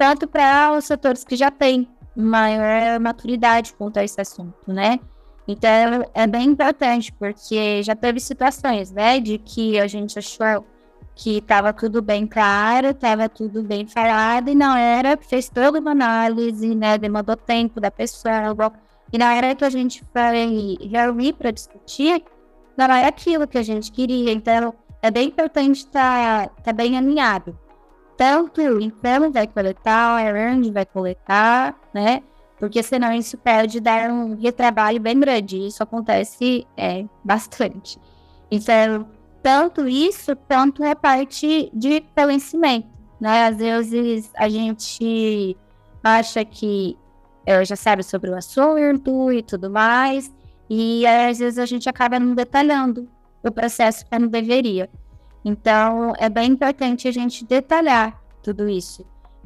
tanto 0.04 0.28
para 0.28 0.78
os 0.78 0.84
setores 0.84 1.24
que 1.24 1.34
já 1.34 1.50
têm 1.50 1.88
maior 2.14 3.00
maturidade 3.00 3.74
quanto 3.74 4.00
a 4.00 4.04
esse 4.04 4.20
assunto, 4.20 4.54
né? 4.68 5.00
Então, 5.48 5.70
é 6.14 6.28
bem 6.28 6.50
importante, 6.50 7.10
porque 7.14 7.82
já 7.82 7.96
teve 7.96 8.20
situações, 8.20 8.92
né, 8.92 9.22
de 9.22 9.38
que 9.38 9.80
a 9.80 9.88
gente 9.88 10.20
achou 10.20 10.66
que 11.16 11.38
estava 11.38 11.72
tudo 11.72 12.02
bem 12.02 12.28
claro, 12.28 12.88
estava 12.88 13.30
tudo 13.30 13.64
bem 13.64 13.88
falado, 13.88 14.50
e 14.50 14.56
não 14.56 14.76
era, 14.76 15.18
fez 15.18 15.48
toda 15.48 15.80
uma 15.80 15.92
análise, 15.92 16.76
né, 16.76 16.98
demandou 16.98 17.38
tempo 17.38 17.80
da 17.80 17.90
pessoa, 17.90 18.74
e 19.12 19.18
na 19.18 19.34
hora 19.34 19.56
que 19.56 19.64
a 19.64 19.70
gente 19.70 20.04
foi 20.12 20.78
reunir 20.86 21.32
para 21.32 21.50
discutir, 21.50 22.26
não 22.76 22.86
era 22.92 23.08
aquilo 23.08 23.48
que 23.48 23.58
a 23.58 23.64
gente 23.64 23.90
queria, 23.90 24.34
então 24.34 24.74
é 25.02 25.10
bem 25.10 25.30
importante 25.30 25.78
estar 25.78 26.50
tá, 26.50 26.54
tá 26.62 26.74
bem 26.74 26.98
alinhado. 26.98 27.58
Tanto 28.18 28.62
em 28.62 28.90
como 28.90 29.32
vai 29.32 29.48
coletar, 29.48 30.34
onde 30.36 30.72
vai 30.72 30.86
coletar, 30.86 31.76
né, 31.94 32.22
porque 32.64 32.82
senão 32.82 33.12
isso 33.12 33.38
pode 33.38 33.80
dar 33.82 34.10
um 34.10 34.36
retrabalho 34.36 35.00
bem 35.00 35.20
grande. 35.20 35.68
Isso 35.68 35.84
acontece 35.84 36.66
é, 36.78 37.04
bastante. 37.24 38.00
Então, 38.50 39.06
tanto 39.42 39.86
isso, 39.86 40.34
tanto 40.48 40.82
a 40.84 40.96
parte 40.96 41.70
de 41.74 42.02
conhecimento. 42.16 42.88
Né? 43.20 43.48
Às 43.48 43.58
vezes 43.58 44.32
a 44.36 44.48
gente 44.48 45.58
acha 46.02 46.46
que 46.46 46.98
é, 47.46 47.66
já 47.66 47.76
sabe 47.76 48.02
sobre 48.02 48.30
o 48.30 48.36
assunto 48.36 49.32
e 49.32 49.44
tudo 49.44 49.70
mais, 49.70 50.32
e 50.70 51.06
às 51.06 51.40
vezes 51.40 51.60
a 51.60 51.66
gente 51.66 51.90
acaba 51.90 52.18
não 52.18 52.34
detalhando 52.34 53.10
o 53.44 53.52
processo 53.52 54.06
que 54.06 54.18
não 54.18 54.30
deveria. 54.30 54.90
Então, 55.44 56.14
é 56.18 56.30
bem 56.30 56.52
importante 56.52 57.08
a 57.08 57.12
gente 57.12 57.46
detalhar 57.46 58.22
tudo 58.42 58.70
isso 58.70 59.06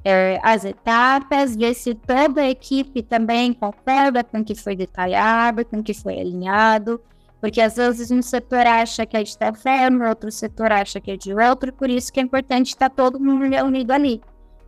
é, 0.09 0.39
as 0.41 0.63
etapas, 0.63 1.53
ver 1.53 1.73
se 1.73 1.93
toda 1.93 2.41
a 2.41 2.49
equipe 2.49 3.03
também 3.03 3.51
concorda 3.51 4.23
com 4.23 4.39
o 4.39 4.43
que 4.43 4.55
foi 4.55 4.73
detalhado, 4.73 5.65
com 5.65 5.79
o 5.79 5.83
que 5.83 5.93
foi 5.93 6.17
alinhado, 6.17 7.01
porque 7.41 7.59
às 7.59 7.75
vezes 7.75 8.09
um 8.09 8.21
setor 8.21 8.65
acha 8.65 9.05
que 9.05 9.17
é 9.17 9.23
de 9.23 9.37
forma, 9.61 10.07
outro 10.07 10.31
setor 10.31 10.71
acha 10.71 11.01
que 11.01 11.11
é 11.11 11.17
de 11.17 11.33
outro, 11.33 11.73
por 11.73 11.89
isso 11.89 12.11
que 12.13 12.21
é 12.21 12.23
importante 12.23 12.67
estar 12.67 12.89
todo 12.89 13.19
mundo 13.19 13.49
reunido 13.49 13.91
ali. 13.91 14.21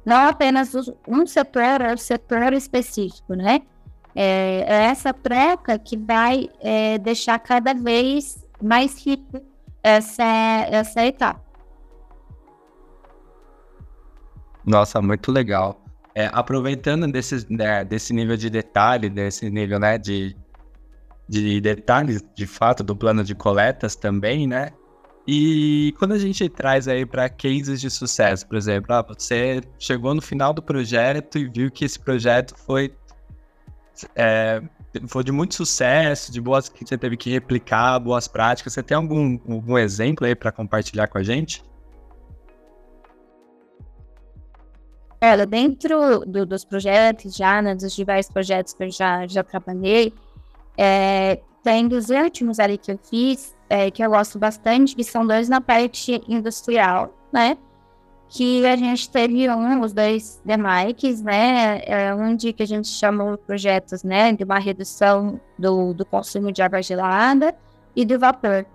Não 0.06 0.28
apenas 0.28 0.74
um 1.08 1.26
setor 1.26 1.84
ou 1.88 1.94
um 1.94 1.98
setor 1.98 2.52
específico, 2.52 3.34
né? 3.34 3.62
É, 4.14 4.66
é 4.68 4.84
essa 4.88 5.14
troca 5.14 5.80
que 5.80 5.96
vai 5.96 6.50
é, 6.60 6.98
deixar 6.98 7.40
cada 7.40 7.74
vez 7.74 8.46
mais 8.62 9.06
rico 9.06 9.40
essa, 9.90 10.24
essa 10.70 11.06
etapa. 11.06 11.42
Nossa, 14.66 15.02
muito 15.02 15.32
legal. 15.32 15.84
É, 16.14 16.30
aproveitando 16.32 17.12
desse, 17.12 17.46
né, 17.50 17.84
desse 17.84 18.14
nível 18.14 18.38
de 18.38 18.50
detalhe, 18.50 19.10
desse 19.10 19.50
nível 19.50 19.80
né, 19.80 19.98
de, 19.98 20.36
de 21.28 21.62
detalhes, 21.62 22.24
de 22.36 22.46
fato, 22.46 22.84
do 22.84 22.96
plano 22.96 23.24
de 23.24 23.34
coletas 23.34 23.96
também, 23.96 24.48
né? 24.48 24.72
E 25.28 25.94
quando 26.00 26.14
a 26.14 26.18
gente 26.18 26.50
traz 26.50 26.88
aí 26.88 27.06
para 27.06 27.30
cases 27.30 27.80
de 27.80 27.90
sucesso, 27.90 28.48
por 28.48 28.58
exemplo, 28.58 28.94
ah, 28.96 29.04
você 29.04 29.62
chegou 29.78 30.16
no 30.16 30.22
final 30.22 30.54
do 30.54 30.62
projeto 30.62 31.38
e 31.38 31.48
viu 31.48 31.70
que 31.70 31.86
esse 31.86 32.00
projeto 32.00 32.56
foi, 32.58 32.92
é, 34.16 34.62
foi 35.08 35.24
de 35.24 35.32
muito 35.32 35.54
sucesso, 35.56 36.32
de 36.32 36.42
boas 36.42 36.68
que 36.68 36.86
você 36.86 36.98
teve 36.98 37.16
que 37.16 37.30
replicar, 37.30 38.00
boas 38.00 38.28
práticas. 38.28 38.74
Você 38.74 38.82
tem 38.82 38.98
algum, 38.98 39.40
algum 39.48 39.78
exemplo 39.78 40.26
aí 40.26 40.36
para 40.36 40.52
compartilhar 40.52 41.08
com 41.08 41.18
a 41.18 41.24
gente? 41.24 41.64
Ela, 45.22 45.46
dentro 45.46 46.26
do, 46.26 46.46
dos 46.46 46.64
projetos, 46.64 47.36
já, 47.36 47.62
né, 47.62 47.76
dos 47.76 47.94
diversos 47.94 48.32
projetos 48.32 48.74
que 48.74 48.84
eu 48.84 48.92
já, 48.92 49.28
já 49.28 49.44
trabalhei, 49.44 50.14
é, 50.78 51.42
tem 51.62 51.88
dos 51.88 52.10
últimos 52.10 52.58
ali 52.58 52.78
que 52.78 52.92
eu 52.92 52.98
fiz, 52.98 53.56
é, 53.70 53.92
que 53.92 54.02
eu 54.02 54.10
gosto 54.10 54.40
bastante, 54.40 54.96
que 54.96 55.04
são 55.04 55.28
dois 55.28 55.50
na 55.50 55.60
parte 55.60 56.22
industrial, 56.28 57.14
né? 57.34 57.58
Que 58.30 58.66
a 58.66 58.76
gente 58.76 59.10
teve 59.10 59.50
um, 59.50 59.82
os 59.82 59.92
dois 59.92 60.40
demais, 60.46 61.22
né? 61.24 61.82
É, 61.86 62.14
onde 62.14 62.54
que 62.54 62.62
a 62.62 62.68
gente 62.68 62.88
chamou 62.88 63.38
projetos, 63.38 64.04
né? 64.04 64.32
De 64.34 64.44
uma 64.44 64.60
redução 64.60 65.42
do, 65.58 65.94
do 65.94 66.06
consumo 66.06 66.52
de 66.52 66.62
água 66.62 66.82
gelada 66.82 67.56
e 67.96 68.06
do 68.06 68.20
vapor. 68.20 68.66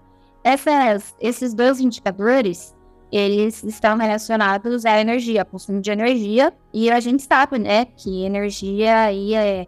Essas, 0.42 1.14
esses 1.20 1.54
dois 1.54 1.80
indicadores, 1.80 2.74
eles 3.10 3.62
estão 3.64 3.96
relacionados 3.96 4.84
à 4.84 5.00
energia, 5.00 5.44
consumo 5.44 5.80
de 5.80 5.90
energia, 5.90 6.52
e 6.72 6.90
a 6.90 7.00
gente 7.00 7.22
sabe, 7.22 7.58
né, 7.58 7.84
que 7.84 8.24
energia 8.24 9.04
aí 9.04 9.34
é, 9.34 9.66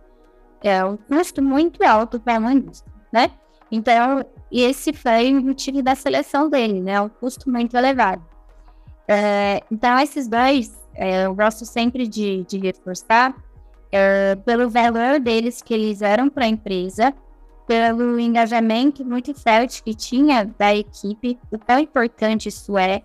é 0.63 0.85
um 0.85 0.97
custo 0.97 1.41
muito 1.41 1.83
alto 1.83 2.21
para 2.21 2.39
uma 2.39 2.53
indústria, 2.53 2.93
né? 3.13 3.31
Então, 3.71 4.25
esse 4.53 4.93
foi 4.93 5.33
o 5.33 5.41
motivo 5.41 5.83
da 5.83 5.95
seleção 5.95 6.51
dele, 6.51 6.83
né, 6.83 7.01
um 7.01 7.09
custo 7.09 7.49
muito 7.51 7.77
elevado. 7.77 8.23
É, 9.09 9.63
então, 9.71 9.99
esses 9.99 10.27
dois, 10.27 10.75
é, 10.95 11.27
eu 11.27 11.35
gosto 11.35 11.65
sempre 11.65 12.07
de, 12.07 12.45
de 12.45 12.59
reforçar 12.59 13.35
é, 13.93 14.35
pelo 14.37 14.69
valor 14.69 15.21
deles 15.21 15.63
que 15.63 15.73
eles 15.73 16.03
eram 16.03 16.29
para 16.29 16.45
a 16.45 16.49
empresa, 16.49 17.15
pelo 17.67 18.19
engajamento 18.19 19.05
muito 19.05 19.35
forte 19.35 19.83
que 19.83 19.95
tinha 19.95 20.45
da 20.59 20.75
equipe, 20.75 21.39
o 21.51 21.59
quão 21.59 21.81
importante 21.81 22.49
isso 22.49 22.79
é, 22.79 23.03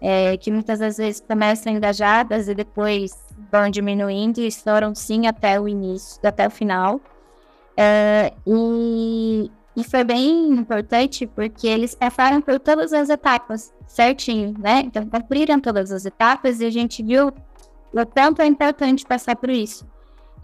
é, 0.00 0.36
que 0.36 0.50
muitas 0.50 0.78
das 0.78 0.96
vezes 0.96 1.20
começam 1.20 1.72
engajadas 1.72 2.48
e 2.48 2.54
depois 2.54 3.12
vão 3.52 3.70
diminuindo 3.70 4.40
e 4.40 4.46
estouram 4.46 4.94
sim 4.94 5.26
até 5.26 5.60
o 5.60 5.68
início, 5.68 6.20
até 6.24 6.46
o 6.46 6.50
final. 6.50 7.00
É, 7.76 8.32
e, 8.46 9.50
e 9.76 9.84
foi 9.84 10.04
bem 10.04 10.50
importante 10.50 11.26
porque 11.26 11.66
eles 11.66 11.94
passaram 11.94 12.40
por 12.40 12.58
todas 12.58 12.92
as 12.92 13.08
etapas 13.08 13.72
certinho, 13.86 14.54
né? 14.58 14.82
Então 14.84 15.06
cumpriram 15.06 15.60
todas 15.60 15.92
as 15.92 16.04
etapas 16.04 16.60
e 16.60 16.66
a 16.66 16.70
gente 16.70 17.02
viu 17.02 17.32
o 17.92 18.06
tanto 18.06 18.42
é 18.42 18.46
importante 18.46 19.04
passar 19.04 19.36
por 19.36 19.50
isso. 19.50 19.86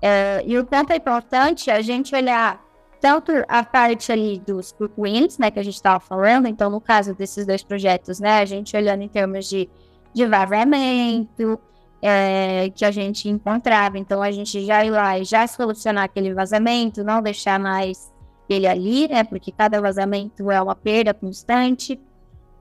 É, 0.02 0.42
e 0.46 0.58
o 0.58 0.64
tanto 0.64 0.92
é 0.92 0.96
importante 0.96 1.70
a 1.70 1.80
gente 1.80 2.14
olhar 2.14 2.64
tanto 3.00 3.32
a 3.48 3.62
parte 3.62 4.10
ali 4.10 4.38
dos 4.38 4.74
wins, 4.96 5.38
né, 5.38 5.50
que 5.50 5.58
a 5.58 5.62
gente 5.62 5.74
estava 5.74 6.00
falando, 6.00 6.46
então 6.46 6.70
no 6.70 6.80
caso 6.80 7.14
desses 7.14 7.46
dois 7.46 7.62
projetos, 7.62 8.18
né, 8.18 8.40
a 8.40 8.44
gente 8.44 8.76
olhando 8.76 9.02
em 9.02 9.08
termos 9.08 9.48
de, 9.48 9.68
de 10.12 10.26
vazamento, 10.26 11.60
é, 12.02 12.70
que 12.74 12.84
a 12.84 12.90
gente 12.90 13.28
encontrava, 13.28 13.98
então 13.98 14.22
a 14.22 14.30
gente 14.30 14.64
já 14.64 14.84
ir 14.84 14.90
lá 14.90 15.18
e 15.18 15.24
já 15.24 15.46
solucionar 15.46 16.04
aquele 16.04 16.34
vazamento, 16.34 17.04
não 17.04 17.22
deixar 17.22 17.60
mais 17.60 18.12
ele 18.54 18.66
ali, 18.66 19.08
né, 19.08 19.24
porque 19.24 19.50
cada 19.52 19.80
vazamento 19.80 20.50
é 20.50 20.60
uma 20.60 20.74
perda 20.74 21.12
constante, 21.12 22.00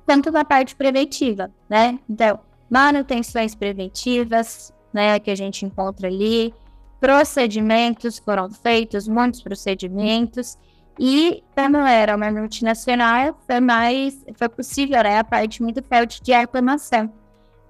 tanto 0.06 0.32
na 0.32 0.46
parte 0.46 0.76
preventiva, 0.76 1.52
né, 1.70 2.00
então 2.10 2.40
manutenções 2.70 3.54
preventivas, 3.54 4.74
né, 4.94 5.20
que 5.20 5.30
a 5.30 5.36
gente 5.36 5.66
encontra 5.66 6.08
ali, 6.08 6.54
procedimentos 7.00 8.18
foram 8.18 8.50
feitos, 8.50 9.08
muitos 9.08 9.42
procedimentos, 9.42 10.58
e 11.00 11.44
como 11.56 11.78
era 11.78 12.16
uma 12.16 12.32
multinacional, 12.32 13.38
foi 13.46 13.60
mais, 13.60 14.26
foi 14.36 14.50
possível, 14.50 15.04
né, 15.04 15.20
a 15.20 15.24
parte 15.24 15.62
muito 15.62 15.84
forte 15.84 16.24
de 16.24 16.34
aclamação. 16.34 17.12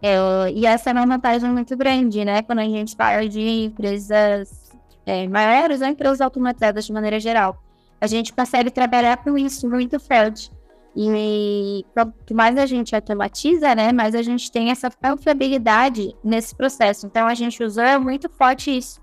É, 0.02 0.16
e 0.52 0.66
essa 0.66 0.92
é 0.92 0.94
uma 0.94 1.06
vantagem 1.06 1.50
muito 1.50 1.76
grande, 1.76 2.24
né, 2.24 2.44
quando 2.44 2.60
a 2.60 2.66
gente 2.66 2.96
fala 2.96 3.28
de 3.28 3.66
empresas 3.66 4.72
é, 5.06 5.28
maiores 5.28 5.82
ou 5.82 5.88
empresas 5.88 6.22
automatizadas 6.22 6.86
de 6.86 6.94
maneira 6.94 7.20
geral. 7.20 7.65
A 8.00 8.08
gente 8.08 8.34
consegue 8.34 8.70
trabalhar 8.70 9.18
com 9.18 9.38
isso 9.38 9.70
muito 9.70 10.00
forte. 10.00 10.52
E 10.96 11.86
quanto 11.94 12.34
mais 12.34 12.58
a 12.58 12.66
gente 12.66 12.96
automatiza, 12.96 13.76
né, 13.76 13.92
mais 13.92 14.16
a 14.16 14.22
gente 14.22 14.50
tem 14.50 14.72
essa 14.72 14.90
confiabilidade 14.90 16.16
nesse 16.24 16.56
processo. 16.56 17.06
Então, 17.06 17.28
a 17.28 17.34
gente 17.34 17.62
usou 17.62 18.00
muito 18.00 18.30
forte 18.30 18.76
isso 18.76 19.02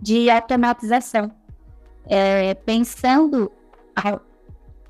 de 0.00 0.30
automatização. 0.30 1.32
É, 2.06 2.54
pensando 2.54 3.50
a, 3.94 4.20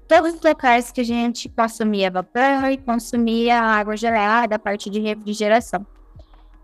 todos 0.07 0.35
os 0.35 0.43
locais 0.43 0.93
que 0.93 1.01
a 1.01 1.05
gente 1.05 1.49
consumia 1.49 2.11
vapor 2.11 2.71
e 2.71 2.77
consumia 2.77 3.61
água 3.61 3.97
gelada, 3.97 4.57
a 4.57 4.59
parte 4.59 4.91
de 4.91 5.01
refrigeração. 5.01 5.87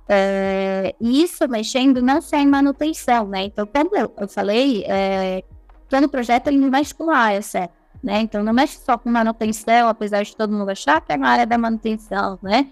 É, 0.06 0.94
isso 1.00 1.46
mexendo 1.48 2.00
não 2.02 2.20
só 2.20 2.36
em 2.36 2.46
manutenção, 2.46 3.26
né? 3.28 3.44
Então, 3.44 3.66
como 3.66 3.90
eu 3.94 4.28
falei, 4.28 4.84
é, 4.86 5.44
todo 5.88 6.08
projeto 6.08 6.48
ele 6.48 6.58
mexe 6.58 6.94
com 6.94 7.10
área, 7.10 7.42
certo? 7.42 7.78
né? 8.02 8.20
Então 8.20 8.42
não 8.42 8.52
mexe 8.52 8.78
só 8.78 8.96
com 8.96 9.10
manutenção, 9.10 9.88
apesar 9.88 10.22
de 10.22 10.34
todo 10.36 10.52
mundo 10.52 10.70
achar 10.70 11.00
que 11.00 11.12
é 11.12 11.16
uma 11.16 11.28
área 11.28 11.46
da 11.46 11.58
manutenção, 11.58 12.38
né? 12.42 12.68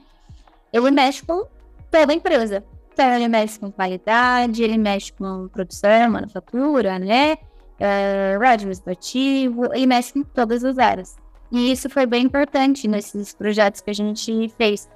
Ele 0.73 0.91
mexe 0.91 1.25
com 1.25 1.47
toda 1.91 2.13
a 2.13 2.15
empresa. 2.15 2.65
Então 2.93 3.13
ele 3.15 3.29
mexe 3.29 3.59
com 3.59 3.71
qualidade, 3.71 4.63
ele 4.63 4.79
mexe 4.79 5.13
com 5.13 5.49
produção, 5.49 6.11
manufatura, 6.11 6.99
né? 6.99 7.35
Uh, 7.79 8.43
administrativo, 8.43 9.67
ele 9.75 9.87
mexe 9.87 10.13
com 10.13 10.23
todas 10.23 10.65
as 10.65 10.79
áreas. 10.79 11.17
E 11.53 11.71
isso 11.71 11.91
foi 11.91 12.07
bem 12.07 12.25
importante 12.25 12.89
nesses 12.89 13.35
projetos 13.35 13.81
que 13.81 13.91
a 13.91 13.95
gente 13.95 14.49
fez. 14.57 14.89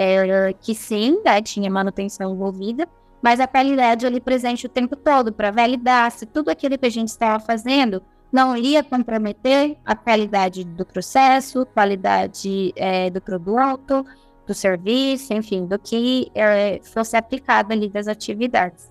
É, 0.00 0.52
que 0.60 0.76
sim, 0.76 1.20
né, 1.24 1.42
tinha 1.42 1.68
manutenção 1.68 2.32
envolvida, 2.32 2.88
mas 3.22 3.40
a 3.40 3.46
qualidade 3.46 4.06
ali 4.06 4.20
presente 4.20 4.66
o 4.66 4.68
tempo 4.68 4.96
todo 4.96 5.32
para 5.32 5.50
validar 5.50 6.10
se 6.10 6.26
tudo 6.26 6.50
aquilo 6.50 6.78
que 6.78 6.86
a 6.86 6.90
gente 6.90 7.08
estava 7.08 7.40
fazendo 7.40 8.02
não 8.30 8.56
iria 8.56 8.84
comprometer 8.84 9.76
a 9.84 9.96
qualidade 9.96 10.64
do 10.64 10.84
processo, 10.84 11.66
qualidade 11.66 12.72
é, 12.76 13.08
do 13.10 13.20
produto, 13.20 14.04
do 14.46 14.54
serviço, 14.54 15.32
enfim, 15.32 15.66
do 15.66 15.78
que 15.78 16.30
é, 16.34 16.80
fosse 16.82 17.16
aplicado 17.16 17.72
ali 17.72 17.88
das 17.88 18.06
atividades. 18.06 18.90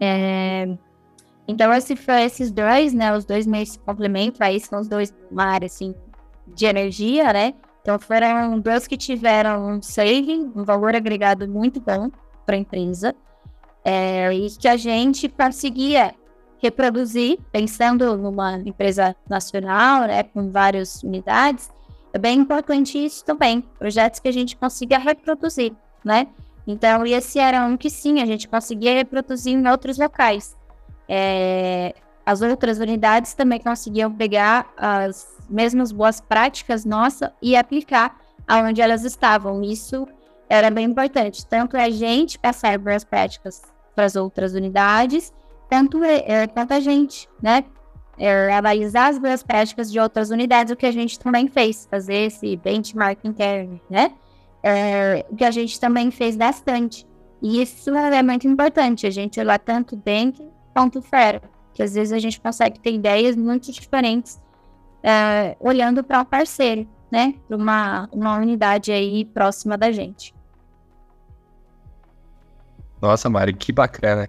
É, 0.00 0.66
então, 1.46 1.72
esse 1.72 1.94
esses 2.24 2.50
dois, 2.50 2.94
né? 2.94 3.16
Os 3.16 3.24
dois 3.24 3.46
meios 3.46 3.72
se 3.72 3.78
complementam, 3.80 4.46
aí 4.46 4.60
são 4.60 4.80
os 4.80 4.88
dois 4.88 5.14
uma 5.30 5.44
área, 5.44 5.66
assim, 5.66 5.94
de 6.46 6.66
energia, 6.66 7.32
né? 7.32 7.54
Então, 7.82 7.98
foram 7.98 8.60
dois 8.60 8.86
que 8.86 8.96
tiveram 8.96 9.66
um 9.66 9.82
saving, 9.82 10.52
um 10.54 10.64
valor 10.64 10.94
agregado 10.94 11.48
muito 11.48 11.80
bom 11.80 12.10
para 12.46 12.54
a 12.54 12.58
empresa, 12.58 13.14
é, 13.84 14.32
e 14.32 14.50
que 14.50 14.68
a 14.68 14.76
gente 14.76 15.28
conseguia 15.28 16.14
reproduzir, 16.62 17.38
pensando 17.50 18.16
numa 18.16 18.56
empresa 18.58 19.16
nacional, 19.28 20.02
né, 20.02 20.22
com 20.22 20.50
várias 20.50 21.02
unidades, 21.02 21.68
é 22.12 22.18
bem 22.18 22.38
importante 22.38 23.04
isso 23.04 23.24
também, 23.24 23.62
projetos 23.78 24.20
que 24.20 24.28
a 24.28 24.32
gente 24.32 24.56
consiga 24.56 24.98
reproduzir, 24.98 25.72
né? 26.04 26.28
Então, 26.66 27.04
esse 27.04 27.40
era 27.40 27.64
um 27.64 27.76
que 27.76 27.90
sim, 27.90 28.20
a 28.20 28.26
gente 28.26 28.46
conseguia 28.46 28.94
reproduzir 28.94 29.54
em 29.54 29.66
outros 29.68 29.98
locais. 29.98 30.56
É, 31.08 31.94
as 32.24 32.40
outras 32.40 32.78
unidades 32.78 33.34
também 33.34 33.58
conseguiam 33.58 34.12
pegar 34.12 34.72
as 34.76 35.26
mesmas 35.50 35.90
boas 35.90 36.20
práticas 36.20 36.84
nossas 36.84 37.30
e 37.40 37.56
aplicar 37.56 38.16
aonde 38.46 38.80
elas 38.80 39.04
estavam. 39.04 39.62
Isso 39.62 40.06
era 40.48 40.70
bem 40.70 40.86
importante, 40.86 41.44
tanto 41.46 41.76
a 41.76 41.90
gente 41.90 42.38
passar 42.38 42.78
boas 42.78 43.02
práticas 43.02 43.71
para 43.94 44.04
as 44.04 44.16
outras 44.16 44.54
unidades, 44.54 45.32
tanto, 45.68 46.02
é, 46.04 46.46
quanto 46.46 46.72
a 46.72 46.80
gente, 46.80 47.28
né? 47.40 47.64
É, 48.18 48.52
analisar 48.52 49.08
as 49.08 49.18
boas 49.18 49.42
práticas 49.42 49.90
de 49.90 49.98
outras 49.98 50.30
unidades, 50.30 50.72
o 50.72 50.76
que 50.76 50.84
a 50.84 50.92
gente 50.92 51.18
também 51.18 51.48
fez, 51.48 51.88
fazer 51.90 52.26
esse 52.26 52.56
benchmark 52.56 53.24
interno, 53.24 53.80
né? 53.88 54.12
É, 54.62 55.24
o 55.30 55.34
que 55.34 55.44
a 55.44 55.50
gente 55.50 55.80
também 55.80 56.10
fez 56.10 56.36
bastante. 56.36 57.06
E 57.40 57.62
isso 57.62 57.90
é 57.90 58.22
muito 58.22 58.46
importante, 58.46 59.06
a 59.06 59.10
gente 59.10 59.40
olhar 59.40 59.58
tanto 59.58 59.96
dentro 59.96 60.52
quanto 60.74 61.00
fora, 61.02 61.42
que 61.72 61.82
às 61.82 61.94
vezes 61.94 62.12
a 62.12 62.18
gente 62.18 62.40
consegue 62.40 62.78
ter 62.78 62.92
ideias 62.92 63.34
muito 63.34 63.72
diferentes 63.72 64.40
é, 65.02 65.56
olhando 65.58 66.04
para 66.04 66.20
um 66.20 66.24
parceiro, 66.24 66.86
né? 67.10 67.34
Para 67.48 67.56
uma, 67.56 68.08
uma 68.12 68.36
unidade 68.36 68.92
aí 68.92 69.24
próxima 69.24 69.76
da 69.76 69.90
gente. 69.90 70.34
Nossa, 73.02 73.28
Mari, 73.28 73.52
que 73.52 73.72
bacana. 73.72 74.28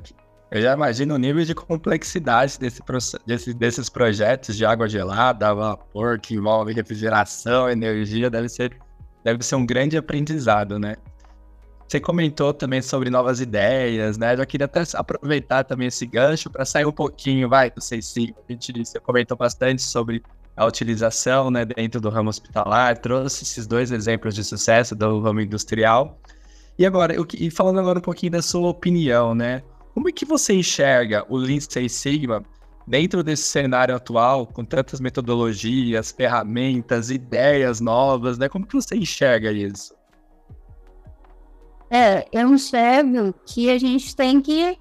Eu 0.49 0.59
já 0.59 0.73
imagino 0.73 1.13
o 1.13 1.17
nível 1.17 1.45
de 1.45 1.53
complexidade 1.53 2.59
desse, 2.59 2.81
desse, 3.23 3.53
desses 3.53 3.87
projetos 3.87 4.57
de 4.57 4.65
água 4.65 4.89
gelada, 4.89 5.53
vapor, 5.53 6.19
que 6.19 6.33
envolve 6.33 6.73
refrigeração, 6.73 7.69
energia, 7.69 8.31
deve 8.31 8.49
ser, 8.49 8.75
deve 9.23 9.43
ser 9.43 9.55
um 9.55 9.65
grande 9.65 9.95
aprendizado, 9.95 10.79
né? 10.79 10.95
Você 11.87 11.99
comentou 11.99 12.51
também 12.51 12.81
sobre 12.81 13.11
novas 13.11 13.39
ideias, 13.39 14.17
né? 14.17 14.33
Eu 14.33 14.45
queria 14.47 14.65
até 14.65 14.81
aproveitar 14.95 15.63
também 15.63 15.87
esse 15.87 16.07
gancho 16.07 16.49
para 16.49 16.65
sair 16.65 16.85
um 16.85 16.91
pouquinho, 16.91 17.47
vai, 17.47 17.69
do 17.69 17.79
C5. 17.79 18.33
A 18.49 18.51
gente 18.51 18.85
você 18.85 18.99
comentou 18.99 19.37
bastante 19.37 19.83
sobre 19.83 20.23
a 20.55 20.65
utilização 20.65 21.51
né, 21.51 21.63
dentro 21.65 22.01
do 22.01 22.09
ramo 22.09 22.29
hospitalar, 22.29 22.97
trouxe 22.97 23.43
esses 23.43 23.67
dois 23.67 23.91
exemplos 23.91 24.33
de 24.33 24.43
sucesso 24.43 24.95
do 24.95 25.19
ramo 25.19 25.41
industrial. 25.41 26.19
E 26.77 26.85
agora, 26.85 27.13
eu, 27.13 27.25
e 27.37 27.51
falando 27.51 27.79
agora 27.79 27.99
um 27.99 28.01
pouquinho 28.01 28.31
da 28.31 28.41
sua 28.41 28.69
opinião, 28.69 29.35
né? 29.35 29.61
Como 29.93 30.09
é 30.09 30.11
que 30.11 30.25
você 30.25 30.53
enxerga 30.53 31.25
o 31.29 31.37
Lean 31.37 31.59
Six 31.59 31.91
Sigma 31.91 32.43
dentro 32.85 33.23
desse 33.23 33.43
cenário 33.43 33.95
atual, 33.95 34.47
com 34.47 34.65
tantas 34.65 34.99
metodologias, 34.99 36.11
ferramentas, 36.11 37.09
ideias 37.09 37.79
novas, 37.79 38.37
né? 38.37 38.49
Como 38.49 38.65
que 38.65 38.73
você 38.73 38.95
enxerga 38.95 39.51
isso? 39.51 39.93
É, 41.89 42.25
eu 42.31 42.51
enxergo 42.53 43.33
que 43.45 43.69
a 43.69 43.77
gente 43.77 44.15
tem 44.15 44.41
que 44.41 44.77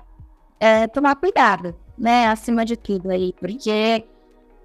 é, 0.59 0.87
tomar 0.87 1.15
cuidado, 1.17 1.77
né? 1.99 2.27
Acima 2.29 2.65
de 2.65 2.77
tudo 2.77 3.11
aí, 3.11 3.35
porque 3.39 4.05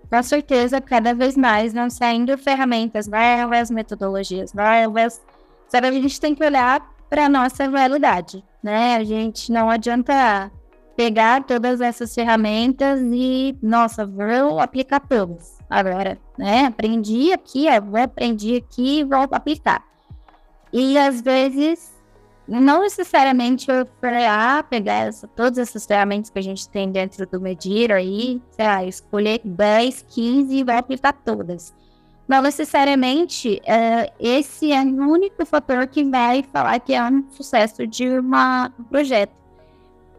com 0.09 0.23
certeza 0.23 0.79
cada 0.79 1.13
vez 1.13 1.35
mais 1.35 1.73
vão 1.73 1.89
saindo 1.89 2.37
ferramentas 2.37 3.05
novas, 3.07 3.69
metodologias 3.69 4.53
novas. 4.53 5.21
Sabe, 5.67 5.87
a 5.87 5.91
gente 5.91 6.21
tem 6.21 6.33
que 6.33 6.43
olhar 6.43 6.96
para 7.09 7.29
nossa 7.29 7.67
realidade 7.67 8.43
né? 8.67 8.97
A 8.97 9.03
gente 9.03 9.49
não 9.49 9.69
adianta 9.69 10.51
pegar 10.95 11.43
todas 11.45 11.79
essas 11.79 12.13
ferramentas 12.13 12.99
e, 13.01 13.57
nossa, 13.61 14.05
vou 14.05 14.59
aplicar 14.59 14.99
todas 14.99 15.57
agora, 15.69 16.17
né? 16.37 16.65
Aprendi 16.65 17.31
aqui, 17.31 17.67
eu 17.67 17.95
aprendi 18.03 18.57
aqui 18.57 18.99
e 18.99 19.03
vou 19.05 19.19
aplicar. 19.31 19.85
E 20.73 20.97
às 20.97 21.21
vezes, 21.21 21.95
não 22.45 22.81
necessariamente 22.81 23.69
eu 23.69 23.87
ah, 24.29 24.63
pegar 24.69 25.07
essa, 25.07 25.27
todas 25.29 25.57
essas 25.57 25.85
ferramentas 25.85 26.29
que 26.29 26.39
a 26.39 26.43
gente 26.43 26.67
tem 26.67 26.91
dentro 26.91 27.25
do 27.25 27.39
Medir 27.39 27.91
aí, 27.91 28.41
sei 28.51 28.65
lá, 28.65 28.83
escolher 28.83 29.39
10, 29.45 30.05
15 30.09 30.55
e 30.55 30.63
vai 30.63 30.77
aplicar 30.77 31.13
todas 31.13 31.73
não 32.27 32.41
necessariamente 32.41 33.61
é, 33.65 34.11
esse 34.19 34.71
é 34.71 34.81
o 34.81 35.09
único 35.09 35.45
fator 35.45 35.87
que 35.87 36.03
vai 36.03 36.43
falar 36.43 36.79
que 36.79 36.93
é 36.93 37.03
um 37.03 37.29
sucesso 37.31 37.87
de 37.87 38.07
uma, 38.19 38.71
um 38.77 38.83
projeto. 38.83 39.33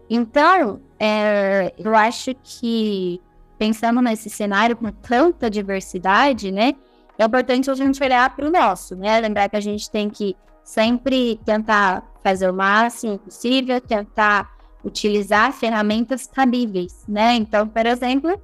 Então, 0.08 0.80
é, 0.98 1.74
eu 1.78 1.94
acho 1.94 2.34
que 2.42 3.20
pensando 3.58 4.00
nesse 4.00 4.30
cenário 4.30 4.76
com 4.76 4.90
tanta 4.90 5.50
diversidade, 5.50 6.50
né, 6.50 6.74
é 7.18 7.24
importante 7.24 7.70
a 7.70 7.74
gente 7.74 8.02
olhar 8.02 8.34
para 8.34 8.46
o 8.46 8.50
nosso, 8.50 8.96
né, 8.96 9.20
lembrar 9.20 9.48
que 9.48 9.56
a 9.56 9.60
gente 9.60 9.90
tem 9.90 10.08
que 10.08 10.34
sempre 10.64 11.38
tentar 11.44 12.08
fazer 12.22 12.48
o 12.48 12.54
máximo 12.54 13.18
possível, 13.18 13.80
tentar 13.80 14.50
utilizar 14.84 15.52
ferramentas 15.52 16.26
cabíveis, 16.26 17.04
né? 17.08 17.34
Então, 17.34 17.66
por 17.66 17.86
exemplo, 17.86 18.40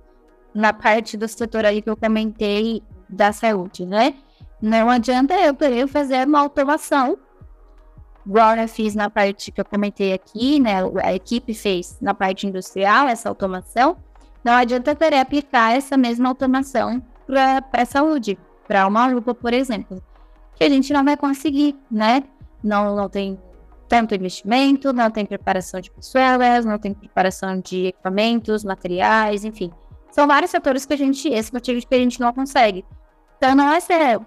na 0.55 0.72
parte 0.72 1.16
do 1.16 1.29
setor 1.29 1.64
aí 1.64 1.81
que 1.81 1.90
eu 1.90 1.96
comentei 1.96 2.83
da 3.08 3.32
saúde, 3.32 3.84
né? 3.86 4.14
Não 4.60 4.88
adianta 4.88 5.34
eu 5.34 5.54
querer 5.54 5.86
fazer 5.86 6.26
uma 6.26 6.40
automação, 6.40 7.18
igual 8.26 8.56
eu 8.56 8.68
fiz 8.68 8.94
na 8.94 9.10
parte 9.10 9.52
que 9.52 9.60
eu 9.60 9.64
comentei 9.64 10.12
aqui, 10.12 10.58
né? 10.58 10.76
A 11.02 11.14
equipe 11.14 11.52
fez 11.52 11.98
na 12.00 12.14
parte 12.14 12.46
industrial 12.46 13.08
essa 13.08 13.28
automação. 13.28 13.96
Não 14.42 14.52
adianta 14.52 14.90
eu 14.90 14.96
querer 14.96 15.18
aplicar 15.18 15.76
essa 15.76 15.96
mesma 15.96 16.28
automação 16.28 17.02
para 17.26 17.62
a 17.72 17.84
saúde, 17.84 18.38
para 18.66 18.86
uma 18.86 19.06
lupa, 19.06 19.34
por 19.34 19.52
exemplo, 19.52 20.02
que 20.54 20.64
a 20.64 20.68
gente 20.68 20.92
não 20.92 21.04
vai 21.04 21.16
conseguir, 21.16 21.78
né? 21.90 22.22
Não, 22.62 22.94
não 22.94 23.08
tem 23.08 23.38
tanto 23.88 24.14
investimento, 24.14 24.92
não 24.92 25.10
tem 25.10 25.26
preparação 25.26 25.80
de 25.80 25.90
pessoas, 25.90 26.64
não 26.64 26.78
tem 26.78 26.94
preparação 26.94 27.60
de 27.60 27.86
equipamentos, 27.86 28.64
materiais, 28.64 29.44
enfim. 29.44 29.70
São 30.14 30.29
vários 30.29 30.53
setores 30.53 30.87
que 30.87 30.94
a 30.94 30.96
gente, 30.96 31.27
esse 31.29 31.53
motivo 31.53 31.85
que 31.85 31.92
a 31.92 31.98
gente 31.98 32.20
não 32.20 32.33
consegue. 32.33 32.85
Então 33.37 33.53
não 33.53 33.72
é 33.72 33.81
ser 33.81 34.20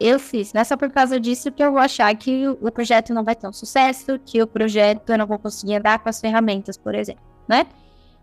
eu 0.00 0.18
fiz, 0.18 0.52
não 0.52 0.62
é 0.62 0.64
só 0.64 0.76
por 0.76 0.90
causa 0.90 1.20
disso 1.20 1.52
que 1.52 1.62
eu 1.62 1.70
vou 1.70 1.80
achar 1.80 2.12
que 2.16 2.48
o 2.48 2.72
projeto 2.72 3.14
não 3.14 3.22
vai 3.22 3.36
ter 3.36 3.46
um 3.46 3.52
sucesso, 3.52 4.18
que 4.26 4.42
o 4.42 4.48
projeto 4.48 5.10
eu 5.10 5.18
não 5.18 5.24
vou 5.28 5.38
conseguir 5.38 5.76
andar 5.76 6.00
com 6.00 6.08
as 6.08 6.20
ferramentas, 6.20 6.76
por 6.76 6.92
exemplo, 6.92 7.22
né? 7.46 7.66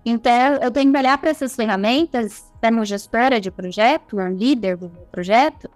Então, 0.06 0.56
eu 0.62 0.70
tenho 0.72 0.92
que 0.92 0.98
olhar 0.98 1.18
para 1.18 1.30
essas 1.30 1.56
ferramentas, 1.56 2.52
como 2.62 2.84
gestora 2.84 3.40
de 3.40 3.50
projeto, 3.50 4.18
um 4.18 4.34
líder 4.34 4.76
do 4.76 4.90
projeto, 5.10 5.70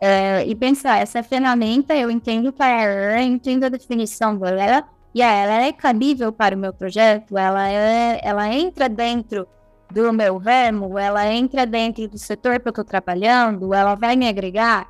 é, 0.00 0.44
e 0.44 0.52
pensar, 0.56 0.98
essa 1.00 1.22
ferramenta 1.22 1.94
eu 1.94 2.10
entendo 2.10 2.52
para 2.52 2.68
ela, 2.68 3.22
entendo 3.22 3.64
a 3.64 3.68
definição 3.68 4.36
dela, 4.36 4.82
e 5.14 5.22
ela 5.22 5.62
é 5.62 5.72
cabível 5.72 6.32
para 6.32 6.56
o 6.56 6.58
meu 6.58 6.72
projeto, 6.72 7.38
ela, 7.38 7.70
é, 7.70 8.20
ela 8.24 8.52
entra 8.52 8.88
dentro 8.88 9.46
do 9.90 10.12
meu 10.12 10.36
ramo, 10.38 10.98
ela 10.98 11.32
entra 11.32 11.66
dentro 11.66 12.08
do 12.08 12.18
setor 12.18 12.60
que 12.60 12.68
eu 12.68 12.70
estou 12.70 12.84
trabalhando, 12.84 13.72
ela 13.72 13.94
vai 13.94 14.16
me 14.16 14.28
agregar. 14.28 14.88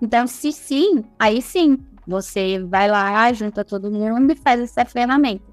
Então, 0.00 0.26
se 0.26 0.52
sim, 0.52 1.04
aí 1.18 1.40
sim, 1.40 1.78
você 2.06 2.62
vai 2.62 2.88
lá, 2.88 3.32
junta 3.32 3.64
todo 3.64 3.90
mundo 3.90 4.32
e 4.32 4.36
faz 4.36 4.60
essa 4.60 4.84
ferramenta. 4.84 5.44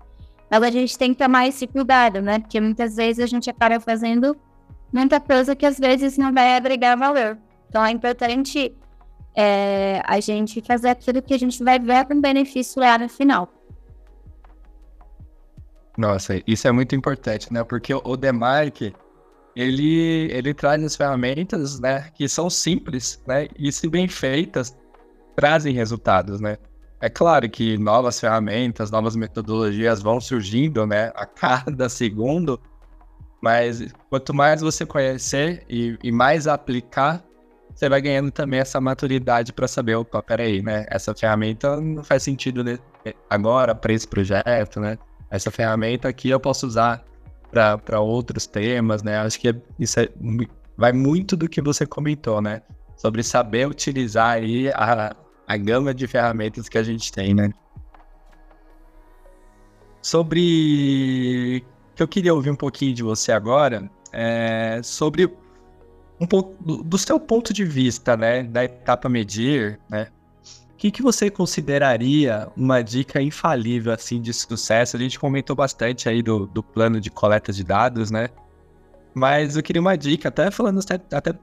Mas 0.50 0.64
a 0.64 0.70
gente 0.70 0.98
tem 0.98 1.14
que 1.14 1.24
tomar 1.24 1.48
esse 1.48 1.66
cuidado, 1.66 2.22
né? 2.22 2.40
Porque 2.40 2.60
muitas 2.60 2.98
vezes 2.98 3.24
a 3.24 3.28
gente 3.28 3.50
acaba 3.50 3.80
fazendo 3.80 4.36
muita 4.92 5.20
coisa 5.20 5.56
que 5.56 5.66
às 5.66 5.80
vezes 5.80 6.18
não 6.18 6.34
vai 6.34 6.58
agregar 6.58 6.98
valor. 6.98 7.38
Então, 7.70 7.86
é 7.86 7.92
importante 7.92 8.76
é, 9.34 10.02
a 10.06 10.20
gente 10.20 10.62
fazer 10.62 10.90
aquilo 10.90 11.22
que 11.22 11.34
a 11.34 11.40
gente 11.40 11.64
vai 11.64 11.80
ver 11.80 12.06
com 12.06 12.20
benefício 12.20 12.82
lá 12.82 12.98
no 12.98 13.08
final. 13.08 13.48
Nossa, 15.98 16.42
isso 16.48 16.68
é 16.68 16.72
muito 16.72 16.96
importante, 16.96 17.52
né? 17.52 17.64
Porque 17.64 17.94
o 17.94 18.16
Demark, 18.16 18.94
ele, 19.56 20.32
ele 20.32 20.54
traz 20.54 20.84
as 20.84 20.96
ferramentas, 20.96 21.80
né? 21.80 22.10
Que 22.14 22.28
são 22.30 22.50
simples, 22.50 23.22
né? 23.28 23.48
E 23.58 23.72
se 23.72 23.90
bem 23.90 24.08
feitas, 24.08 24.76
trazem 25.36 25.74
resultados, 25.74 26.40
né? 26.40 26.58
É 27.02 27.10
claro 27.10 27.50
que 27.50 27.78
novas 27.78 28.20
ferramentas, 28.20 28.92
novas 28.92 29.16
metodologias 29.16 30.02
vão 30.02 30.22
surgindo, 30.22 30.86
né? 30.86 31.12
A 31.16 31.26
cada 31.26 31.90
segundo, 31.90 32.60
mas 33.42 33.92
quanto 34.10 34.34
mais 34.34 34.62
você 34.62 34.86
conhecer 34.86 35.66
e, 35.68 35.98
e 36.04 36.12
mais 36.12 36.48
aplicar, 36.48 37.24
você 37.74 37.90
vai 37.90 38.02
ganhando 38.02 38.32
também 38.32 38.60
essa 38.60 38.80
maturidade 38.80 39.52
para 39.52 39.68
saber, 39.68 39.96
opa, 39.96 40.22
peraí, 40.22 40.62
né? 40.62 40.86
Essa 40.90 41.16
ferramenta 41.16 41.82
não 41.82 42.04
faz 42.04 42.24
sentido 42.24 42.64
agora 43.30 43.74
para 43.74 43.94
esse 43.94 44.08
projeto, 44.08 44.80
né? 44.80 44.98
Essa 45.32 45.50
ferramenta 45.50 46.10
aqui 46.10 46.30
eu 46.30 46.40
posso 46.40 46.68
usar 46.68 47.04
para 47.50 48.00
outros 48.02 48.46
temas, 48.46 49.02
né? 49.02 49.18
Acho 49.20 49.40
que 49.40 49.50
é, 49.50 49.56
isso 49.80 50.00
é, 50.00 50.10
vai 50.78 50.92
muito 50.92 51.38
do 51.38 51.48
que 51.48 51.62
você 51.62 51.86
comentou, 51.86 52.42
né? 52.42 52.62
Sobre 52.98 53.24
saber 53.24 53.68
utilizar 53.68 54.32
aí 54.32 54.70
a, 54.74 55.16
a 55.48 55.58
gama 55.58 55.94
de 55.94 56.06
ferramentas 56.06 56.68
que 56.68 56.78
a 56.78 56.84
gente 56.84 57.12
tem, 57.12 57.34
né? 57.34 57.50
Sobre 60.02 61.64
que 61.96 62.04
eu 62.04 62.08
queria 62.08 62.34
ouvir 62.34 62.50
um 62.50 62.56
pouquinho 62.56 62.94
de 62.94 63.04
você 63.04 63.32
agora 63.32 63.90
é 64.12 64.82
sobre 64.84 65.34
um 66.20 66.28
pouco 66.28 66.62
do, 66.64 66.84
do 66.84 66.98
seu 66.98 67.20
ponto 67.20 67.54
de 67.54 67.64
vista, 67.64 68.16
né, 68.16 68.44
da 68.44 68.64
etapa 68.64 69.10
medir, 69.10 69.80
né? 69.90 70.08
Que, 70.82 70.90
que 70.90 71.04
você 71.04 71.30
consideraria 71.30 72.50
uma 72.58 72.82
dica 72.82 73.22
infalível 73.22 73.94
assim 73.94 74.20
de 74.20 74.34
sucesso? 74.34 74.98
A 74.98 75.00
gente 75.00 75.20
comentou 75.20 75.56
bastante 75.56 76.10
aí 76.10 76.24
do, 76.24 76.48
do 76.48 76.64
plano 76.64 77.00
de 77.00 77.12
coleta 77.12 77.54
de 77.54 77.64
dados, 77.64 78.10
né? 78.10 78.30
Mas 79.14 79.56
eu 79.56 79.62
queria 79.62 79.80
uma 79.80 79.96
dica, 79.96 80.30
até 80.30 80.50
falando 80.50 80.80
até, 80.80 81.00
até 81.16 81.38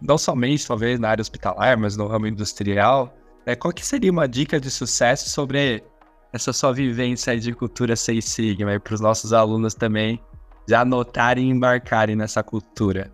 não 0.00 0.16
somente 0.16 0.66
talvez 0.66 0.98
na 0.98 1.10
área 1.10 1.20
hospitalar, 1.20 1.78
mas 1.78 1.98
no 1.98 2.06
ramo 2.06 2.28
industrial, 2.28 3.14
né? 3.44 3.54
Qual 3.54 3.74
que 3.74 3.84
seria 3.84 4.10
uma 4.10 4.26
dica 4.26 4.58
de 4.58 4.70
sucesso 4.70 5.28
sobre 5.28 5.84
essa 6.32 6.50
sua 6.50 6.72
vivência 6.72 7.38
de 7.38 7.52
cultura 7.52 7.94
Seis 7.94 8.24
Sigma 8.24 8.80
para 8.80 8.94
os 8.94 9.02
nossos 9.02 9.34
alunos 9.34 9.74
também 9.74 10.18
já 10.66 10.80
anotarem 10.80 11.48
e 11.48 11.50
embarcarem 11.50 12.16
nessa 12.16 12.42
cultura? 12.42 13.12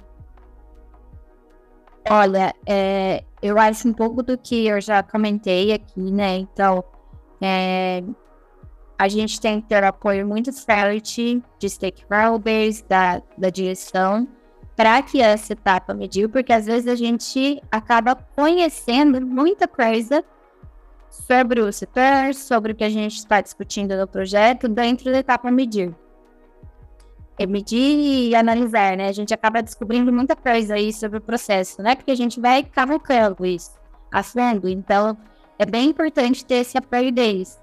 Olha, 2.08 2.54
é, 2.64 3.24
eu 3.44 3.58
acho 3.58 3.86
um 3.86 3.92
pouco 3.92 4.22
do 4.22 4.38
que 4.38 4.66
eu 4.66 4.80
já 4.80 5.02
comentei 5.02 5.70
aqui, 5.70 6.00
né? 6.00 6.38
Então, 6.38 6.82
é, 7.42 8.02
a 8.98 9.06
gente 9.06 9.38
tem 9.38 9.60
que 9.60 9.68
ter 9.68 9.84
apoio 9.84 10.26
muito 10.26 10.50
forte 10.50 11.42
de 11.58 11.68
stakeholders, 11.68 12.80
da, 12.88 13.20
da 13.36 13.50
direção, 13.50 14.26
para 14.74 15.02
que 15.02 15.20
essa 15.20 15.52
etapa 15.52 15.92
mediu, 15.92 16.30
porque 16.30 16.54
às 16.54 16.64
vezes 16.64 16.88
a 16.88 16.94
gente 16.94 17.62
acaba 17.70 18.14
conhecendo 18.14 19.20
muita 19.20 19.68
coisa 19.68 20.24
sobre 21.10 21.60
o 21.60 21.70
setor, 21.70 22.32
sobre 22.32 22.72
o 22.72 22.74
que 22.74 22.82
a 22.82 22.88
gente 22.88 23.18
está 23.18 23.42
discutindo 23.42 23.94
no 23.94 24.08
projeto 24.08 24.68
dentro 24.68 25.12
da 25.12 25.18
etapa 25.18 25.50
medir 25.50 25.94
é 27.38 27.46
medir 27.46 28.28
e 28.28 28.34
analisar, 28.34 28.96
né? 28.96 29.08
A 29.08 29.12
gente 29.12 29.34
acaba 29.34 29.62
descobrindo 29.62 30.12
muita 30.12 30.36
coisa 30.36 30.74
aí 30.74 30.92
sobre 30.92 31.18
o 31.18 31.20
processo, 31.20 31.82
né? 31.82 31.94
Porque 31.94 32.10
a 32.10 32.16
gente 32.16 32.40
vai 32.40 32.62
cavalcando 32.62 33.44
isso, 33.44 33.72
afando. 34.10 34.68
Então, 34.68 35.16
é 35.58 35.66
bem 35.66 35.90
importante 35.90 36.44
ter 36.44 36.56
esse 36.56 36.78
apoio 36.78 37.12
deles. 37.12 37.60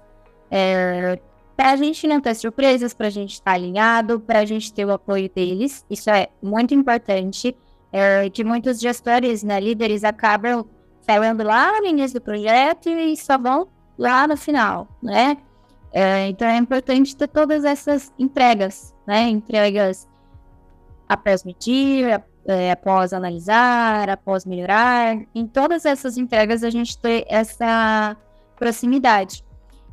É, 0.50 1.18
para 1.56 1.70
a 1.70 1.76
gente 1.76 2.06
não 2.06 2.20
ter 2.20 2.34
surpresas, 2.34 2.92
para 2.92 3.06
a 3.06 3.10
gente 3.10 3.34
estar 3.34 3.52
tá 3.52 3.56
alinhado, 3.56 4.20
para 4.20 4.40
a 4.40 4.44
gente 4.44 4.72
ter 4.72 4.84
o 4.84 4.92
apoio 4.92 5.30
deles. 5.34 5.84
Isso 5.88 6.10
é 6.10 6.28
muito 6.42 6.74
importante. 6.74 7.56
É, 7.90 8.28
que 8.30 8.42
muitos 8.42 8.80
gestores, 8.80 9.42
né, 9.42 9.60
líderes, 9.60 10.02
acabam 10.02 10.64
falando 11.06 11.42
lá 11.42 11.78
no 11.80 11.86
início 11.86 12.18
do 12.20 12.24
projeto 12.24 12.88
e 12.88 13.16
só 13.16 13.36
vão 13.36 13.68
lá 13.98 14.26
no 14.26 14.36
final, 14.36 14.88
né? 15.02 15.36
É, 15.92 16.28
então 16.28 16.48
é 16.48 16.56
importante 16.56 17.14
ter 17.14 17.28
todas 17.28 17.64
essas 17.64 18.12
entregas, 18.18 18.94
né? 19.06 19.28
Entregas 19.28 20.08
após 21.06 21.44
medir, 21.44 22.22
é, 22.46 22.72
após 22.72 23.12
analisar, 23.12 24.08
após 24.08 24.46
melhorar. 24.46 25.16
Em 25.34 25.46
todas 25.46 25.84
essas 25.84 26.16
entregas 26.16 26.64
a 26.64 26.70
gente 26.70 26.98
tem 26.98 27.24
essa 27.28 28.16
proximidade. 28.56 29.44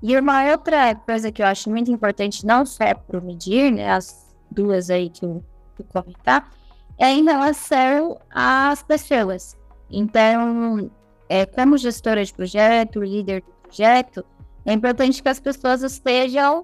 E 0.01 0.17
uma 0.17 0.49
outra 0.51 0.95
coisa 0.95 1.31
que 1.31 1.41
eu 1.41 1.45
acho 1.45 1.69
muito 1.69 1.91
importante, 1.91 2.45
não 2.45 2.65
só 2.65 2.93
para 2.93 3.19
medir, 3.19 3.71
né? 3.71 3.91
As 3.91 4.33
duas 4.49 4.89
aí 4.89 5.09
que 5.09 5.25
eu, 5.25 5.43
eu 5.77 5.85
comentar, 5.85 6.49
é 6.97 7.11
em 7.11 7.23
relação 7.23 8.17
às 8.29 8.81
pessoas. 8.81 9.57
Então, 9.91 10.89
é, 11.27 11.45
como 11.45 11.77
gestora 11.77 12.23
de 12.23 12.33
projeto, 12.33 13.03
líder 13.03 13.41
do 13.41 13.51
projeto, 13.63 14.25
é 14.69 14.73
importante 14.73 15.21
que 15.21 15.29
as 15.29 15.39
pessoas 15.39 15.81
estejam 15.81 16.63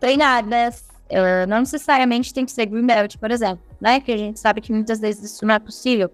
treinadas. 0.00 0.84
Não 1.46 1.60
necessariamente 1.60 2.32
tem 2.32 2.44
que 2.44 2.50
ser 2.50 2.66
green 2.66 2.86
belt, 2.86 3.18
por 3.18 3.30
exemplo, 3.30 3.62
né? 3.80 4.00
Que 4.00 4.12
a 4.12 4.16
gente 4.16 4.40
sabe 4.40 4.60
que 4.60 4.72
muitas 4.72 4.98
vezes 4.98 5.32
isso 5.32 5.46
não 5.46 5.54
é 5.54 5.58
possível. 5.58 6.10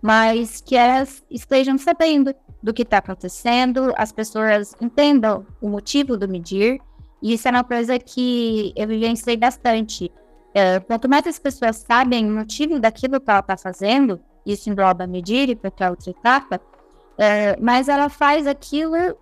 Mas 0.00 0.60
que 0.60 0.76
elas 0.76 1.24
estejam 1.28 1.76
sabendo 1.76 2.32
do 2.62 2.72
que 2.72 2.82
está 2.82 2.98
acontecendo, 2.98 3.92
as 3.96 4.12
pessoas 4.12 4.74
entendam 4.80 5.44
o 5.60 5.68
motivo 5.68 6.16
do 6.16 6.28
medir. 6.28 6.80
E 7.20 7.32
isso 7.32 7.48
é 7.48 7.50
uma 7.50 7.64
coisa 7.64 7.98
que 7.98 8.72
eu 8.76 8.86
vivenciei 8.86 9.36
bastante. 9.36 10.12
Uh, 10.50 10.84
quanto 10.86 11.08
mais 11.08 11.26
as 11.26 11.38
pessoas 11.38 11.76
sabem 11.76 12.30
o 12.30 12.34
motivo 12.34 12.78
daquilo 12.78 13.20
que 13.20 13.28
ela 13.28 13.40
está 13.40 13.56
fazendo, 13.56 14.20
isso 14.46 14.70
engloba 14.70 15.06
medir 15.06 15.50
e 15.50 15.56
qualquer 15.56 15.90
outra 15.90 16.10
etapa, 16.10 16.56
uh, 16.56 17.60
mas 17.60 17.88
ela 17.88 18.08
faz 18.08 18.46
aquilo 18.46 19.16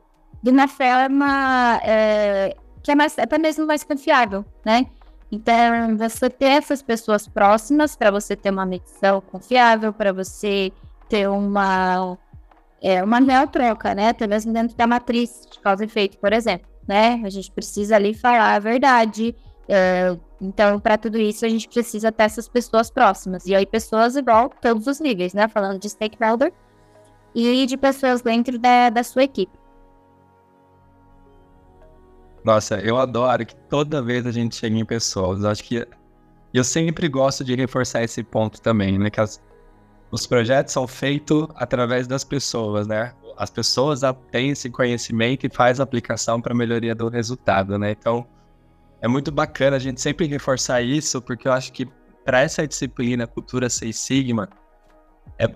de 0.47 0.53
uma 0.53 0.69
forma 0.69 1.81
é, 1.83 2.57
que 2.81 2.93
é 2.93 2.95
mais, 2.95 3.19
até 3.19 3.37
mesmo 3.37 3.67
mais 3.67 3.83
confiável, 3.83 4.45
né? 4.65 4.87
Então, 5.33 5.97
você 5.99 6.31
ter 6.31 6.51
essas 6.51 6.81
pessoas 6.81 7.27
próximas 7.27 7.97
para 7.97 8.13
você 8.13 8.37
ter 8.37 8.51
uma 8.51 8.65
medição 8.65 9.21
confiável, 9.21 9.93
para 9.93 10.13
você 10.13 10.73
ter 11.09 11.29
uma, 11.29 12.17
é, 12.81 13.03
uma 13.03 13.19
real 13.19 13.49
troca, 13.49 13.93
né? 13.93 14.11
Até 14.11 14.29
mesmo 14.29 14.53
dentro 14.53 14.77
da 14.77 14.87
matriz 14.87 15.49
de 15.51 15.59
causa 15.59 15.83
e 15.83 15.87
efeito, 15.87 16.17
por 16.19 16.33
exemplo, 16.33 16.69
né? 16.87 17.21
A 17.25 17.29
gente 17.29 17.51
precisa 17.51 17.97
ali 17.97 18.15
falar 18.15 18.55
a 18.55 18.61
verdade. 18.61 19.35
É, 19.69 20.17
então, 20.41 20.79
para 20.79 20.97
tudo 20.97 21.19
isso, 21.19 21.45
a 21.45 21.49
gente 21.49 21.69
precisa 21.69 22.13
ter 22.13 22.23
essas 22.23 22.49
pessoas 22.49 22.89
próximas. 22.89 23.47
E 23.47 23.55
aí, 23.57 23.67
pessoas 23.67 24.15
igual 24.15 24.49
todos 24.63 24.87
os 24.87 25.01
níveis, 25.01 25.35
né? 25.35 25.49
Falando 25.49 25.81
de 25.81 25.91
stakeholder 25.91 26.53
e 27.35 27.67
de 27.67 27.77
pessoas 27.77 28.23
dentro 28.23 28.61
da, 28.61 28.91
da 28.91 29.03
sua 29.03 29.25
equipe. 29.25 29.66
Nossa, 32.47 32.77
eu 32.77 32.97
adoro 32.97 33.45
que 33.45 33.57
toda 33.69 34.01
vez 34.01 34.25
a 34.25 34.31
gente 34.31 34.55
chega 34.55 34.77
em 34.77 34.85
pessoas. 34.85 35.45
Acho 35.45 35.65
que 35.65 35.87
eu 36.55 36.63
sempre 36.63 37.09
gosto 37.09 37.45
de 37.45 37.55
reforçar 37.57 38.05
esse 38.05 38.23
ponto 38.23 38.61
também, 38.61 38.99
né? 38.99 39.11
Que 39.11 39.21
as, 39.21 39.43
os 40.13 40.27
projetos 40.27 40.73
são 40.73 40.87
feitos 40.87 41.49
através 41.57 42.07
das 42.07 42.23
pessoas, 42.25 42.87
né? 42.87 43.13
as 43.37 43.51
pessoas 43.51 44.01
têm 44.31 44.51
esse 44.51 44.71
conhecimento 44.71 45.47
e 45.47 45.51
faz 45.51 45.79
aplicação 45.79 46.41
para 46.41 46.55
melhoria 46.55 46.95
do 46.95 47.09
resultado, 47.09 47.79
né? 47.79 47.91
Então, 47.91 48.27
é 49.01 49.07
muito 49.07 49.31
bacana 49.31 49.77
a 49.77 49.79
gente 49.79 50.01
sempre 50.01 50.27
reforçar 50.27 50.81
isso, 50.81 51.21
porque 51.21 51.47
eu 51.47 51.53
acho 51.53 51.73
que 51.73 51.87
para 52.25 52.41
essa 52.41 52.67
disciplina 52.67 53.27
Cultura 53.27 53.69
Seis 53.69 53.99
Sigma, 53.99 54.49
é, 55.39 55.49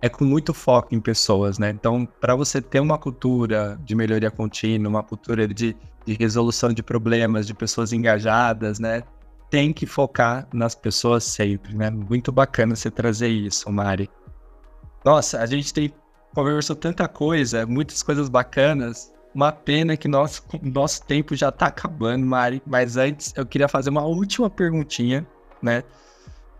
é 0.00 0.08
com 0.08 0.24
muito 0.24 0.52
foco 0.52 0.94
em 0.94 1.00
pessoas, 1.00 1.58
né? 1.58 1.70
Então, 1.70 2.06
para 2.20 2.34
você 2.34 2.60
ter 2.60 2.80
uma 2.80 2.98
cultura 2.98 3.78
de 3.82 3.94
melhoria 3.94 4.30
contínua, 4.30 4.88
uma 4.88 5.02
cultura 5.02 5.48
de, 5.48 5.76
de 6.04 6.14
resolução 6.14 6.72
de 6.72 6.82
problemas, 6.82 7.46
de 7.46 7.54
pessoas 7.54 7.92
engajadas, 7.92 8.78
né? 8.78 9.02
Tem 9.50 9.72
que 9.72 9.86
focar 9.86 10.46
nas 10.52 10.74
pessoas 10.74 11.24
sempre, 11.24 11.74
né? 11.74 11.90
Muito 11.90 12.30
bacana 12.30 12.76
você 12.76 12.90
trazer 12.90 13.28
isso, 13.28 13.70
Mari. 13.70 14.10
Nossa, 15.04 15.40
a 15.40 15.46
gente 15.46 15.72
tem 15.72 15.92
conversou 16.34 16.76
tanta 16.76 17.08
coisa, 17.08 17.64
muitas 17.64 18.02
coisas 18.02 18.28
bacanas. 18.28 19.10
Uma 19.34 19.52
pena 19.52 19.96
que 19.96 20.06
nosso, 20.06 20.42
nosso 20.62 21.02
tempo 21.04 21.34
já 21.34 21.48
está 21.48 21.66
acabando, 21.66 22.26
Mari. 22.26 22.62
Mas 22.66 22.96
antes, 22.98 23.32
eu 23.36 23.46
queria 23.46 23.68
fazer 23.68 23.88
uma 23.88 24.04
última 24.04 24.50
perguntinha, 24.50 25.26
né? 25.62 25.82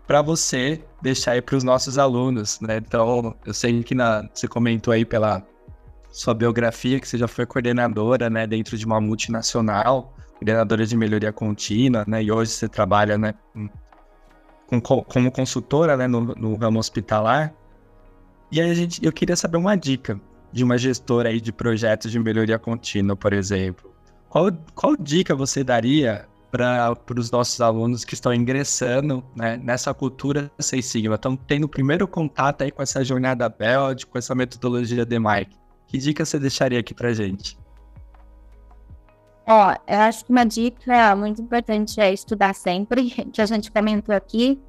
Para 0.07 0.21
você 0.21 0.81
deixar 1.01 1.33
aí 1.33 1.41
para 1.41 1.57
os 1.57 1.65
nossos 1.65 1.97
alunos, 1.97 2.61
né? 2.61 2.77
Então, 2.77 3.35
eu 3.45 3.53
sei 3.53 3.83
que 3.83 3.93
na, 3.93 4.27
você 4.33 4.47
comentou 4.47 4.93
aí 4.93 5.03
pela 5.03 5.45
sua 6.09 6.33
biografia 6.33 6.97
que 6.97 7.07
você 7.07 7.17
já 7.17 7.27
foi 7.27 7.45
coordenadora, 7.45 8.29
né? 8.29 8.47
Dentro 8.47 8.77
de 8.77 8.85
uma 8.85 9.01
multinacional, 9.01 10.15
coordenadora 10.35 10.85
de 10.85 10.95
melhoria 10.95 11.33
contínua, 11.33 12.05
né? 12.07 12.23
E 12.23 12.31
hoje 12.31 12.51
você 12.51 12.69
trabalha, 12.69 13.17
né? 13.17 13.33
Com, 14.67 14.79
como 14.81 15.29
consultora, 15.29 15.97
né? 15.97 16.07
No, 16.07 16.21
no 16.21 16.55
ramo 16.55 16.79
hospitalar. 16.79 17.53
E 18.49 18.61
aí 18.61 18.71
a 18.71 18.73
gente, 18.73 19.05
eu 19.05 19.11
queria 19.11 19.35
saber 19.35 19.57
uma 19.57 19.75
dica 19.75 20.17
de 20.53 20.63
uma 20.63 20.77
gestora 20.77 21.27
aí 21.27 21.41
de 21.41 21.51
projetos 21.51 22.09
de 22.09 22.17
melhoria 22.17 22.57
contínua, 22.57 23.13
por 23.13 23.33
exemplo, 23.33 23.93
qual, 24.29 24.49
qual 24.73 24.95
dica 24.95 25.35
você 25.35 25.65
daria 25.65 26.25
para 26.57 27.19
os 27.19 27.29
nossos 27.29 27.61
alunos 27.61 28.03
que 28.03 28.15
estão 28.15 28.33
ingressando 28.33 29.23
né, 29.35 29.57
nessa 29.57 29.93
cultura 29.93 30.51
Seis 30.57 30.87
Sigma, 30.87 31.15
estão 31.15 31.35
tendo 31.35 31.65
o 31.65 31.69
primeiro 31.69 32.07
contato 32.07 32.63
aí 32.63 32.71
com 32.71 32.81
essa 32.81 33.03
jornada 33.03 33.47
BELD, 33.47 34.07
com 34.07 34.17
essa 34.17 34.33
metodologia 34.33 35.05
de 35.05 35.19
Mike? 35.19 35.55
Que 35.85 35.99
dica 35.99 36.25
você 36.25 36.39
deixaria 36.39 36.79
aqui 36.79 36.93
para 36.93 37.13
gente? 37.13 37.57
Ó, 39.47 39.73
eu 39.87 39.99
acho 39.99 40.25
que 40.25 40.31
uma 40.31 40.45
dica 40.45 41.15
muito 41.15 41.41
importante 41.41 42.01
é 42.01 42.11
estudar 42.11 42.55
sempre, 42.55 43.11
que 43.31 43.41
a 43.41 43.45
gente 43.45 43.71
comentou 43.71 44.13
aqui, 44.13 44.59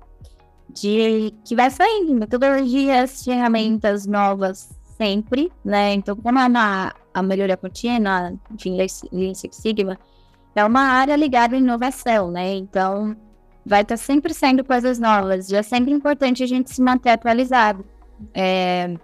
de 0.68 1.32
que 1.45 1.57
vai 1.57 1.70
saindo 1.70 2.14
metodologias, 2.14 3.24
ferramentas 3.24 4.07
novas 4.07 4.68
sempre, 4.99 5.51
né? 5.64 5.95
Então, 5.95 6.14
como 6.14 6.39
é 6.39 6.49
na, 6.49 6.93
a 7.14 7.22
melhoria 7.22 7.57
contínua, 7.57 8.34
enfim, 8.53 8.76
Lean 9.11 9.34
Six 9.34 9.57
Sigma, 9.57 9.99
é 10.59 10.64
uma 10.64 10.82
área 10.82 11.16
ligada 11.16 11.56
à 11.56 11.59
inovação, 11.59 12.30
né? 12.30 12.54
Então, 12.54 13.16
vai 13.64 13.82
estar 13.82 13.96
sempre 13.96 14.32
sendo 14.34 14.64
coisas 14.64 14.98
novas. 14.98 15.48
Já 15.48 15.59
é 15.59 15.62
sempre 15.62 15.92
importante 15.92 16.42
a 16.42 16.46
gente 16.46 16.72
se 16.72 16.82
manter 16.82 17.11
atualizado. 17.11 17.84
É... 18.34 18.94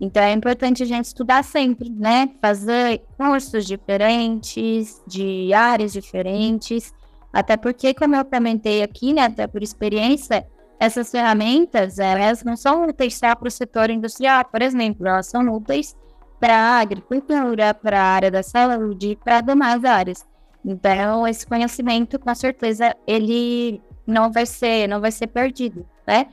Então, 0.00 0.22
é 0.22 0.32
importante 0.32 0.82
a 0.82 0.86
gente 0.86 1.06
estudar 1.06 1.42
sempre, 1.42 1.90
né? 1.90 2.30
Fazer 2.40 3.02
cursos 3.16 3.66
diferentes, 3.66 5.02
de 5.06 5.52
áreas 5.52 5.92
diferentes. 5.92 6.94
Até 7.32 7.56
porque, 7.56 7.92
como 7.94 8.14
eu 8.14 8.24
comentei 8.24 8.82
aqui, 8.82 9.12
né? 9.12 9.22
Até 9.22 9.46
por 9.46 9.62
experiência, 9.62 10.46
essas 10.78 11.10
ferramentas, 11.10 11.98
elas 11.98 12.44
não 12.44 12.56
são 12.56 12.86
úteis 12.86 13.18
para 13.18 13.48
o 13.48 13.50
setor 13.50 13.90
industrial, 13.90 14.44
por 14.44 14.62
exemplo, 14.62 15.06
elas 15.08 15.26
são 15.26 15.42
úteis 15.48 15.96
para 16.38 16.56
a 16.56 16.78
agricultura, 16.78 17.74
para 17.74 18.00
a 18.00 18.04
área 18.04 18.30
da 18.30 18.44
saúde, 18.44 19.18
para 19.24 19.40
demais 19.40 19.84
áreas. 19.84 20.24
Então, 20.64 21.26
esse 21.26 21.46
conhecimento, 21.46 22.18
com 22.18 22.34
certeza, 22.34 22.94
ele 23.06 23.80
não 24.06 24.30
vai 24.30 24.46
ser, 24.46 24.88
não 24.88 25.00
vai 25.00 25.10
ser 25.10 25.28
perdido, 25.28 25.86
né? 26.06 26.26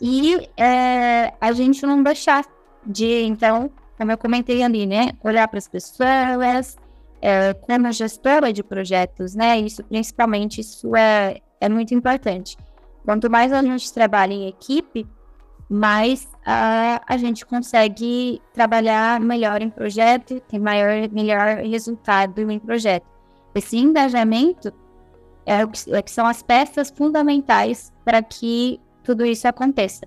E 0.00 0.48
é, 0.56 1.32
a 1.40 1.52
gente 1.52 1.84
não 1.84 2.02
deixar 2.02 2.44
de, 2.86 3.22
então, 3.24 3.70
como 3.98 4.10
eu 4.10 4.18
comentei 4.18 4.62
ali, 4.62 4.86
né, 4.86 5.10
olhar 5.22 5.46
para 5.46 5.58
as 5.58 5.68
pessoas, 5.68 6.78
é, 7.20 7.52
como 7.54 7.92
gestora 7.92 8.52
de 8.52 8.62
projetos, 8.62 9.34
né? 9.34 9.58
Isso, 9.58 9.84
principalmente, 9.84 10.60
isso 10.60 10.96
é, 10.96 11.40
é 11.60 11.68
muito 11.68 11.94
importante. 11.94 12.56
Quanto 13.04 13.30
mais 13.30 13.52
a 13.52 13.62
gente 13.62 13.92
trabalha 13.92 14.32
em 14.32 14.48
equipe, 14.48 15.06
mais 15.68 16.24
uh, 16.24 17.00
a 17.06 17.16
gente 17.16 17.46
consegue 17.46 18.42
trabalhar 18.52 19.20
melhor 19.20 19.62
em 19.62 19.70
projeto, 19.70 20.40
ter 20.40 20.58
maior, 20.58 21.08
melhor 21.10 21.58
resultado 21.58 22.50
em 22.50 22.58
projeto. 22.58 23.06
Esse 23.54 23.76
engajamento 23.76 24.72
é, 25.46 25.62
é 25.96 26.02
que 26.02 26.10
são 26.10 26.26
as 26.26 26.42
peças 26.42 26.90
fundamentais 26.90 27.92
para 28.04 28.22
que 28.22 28.80
tudo 29.02 29.24
isso 29.24 29.48
aconteça. 29.48 30.06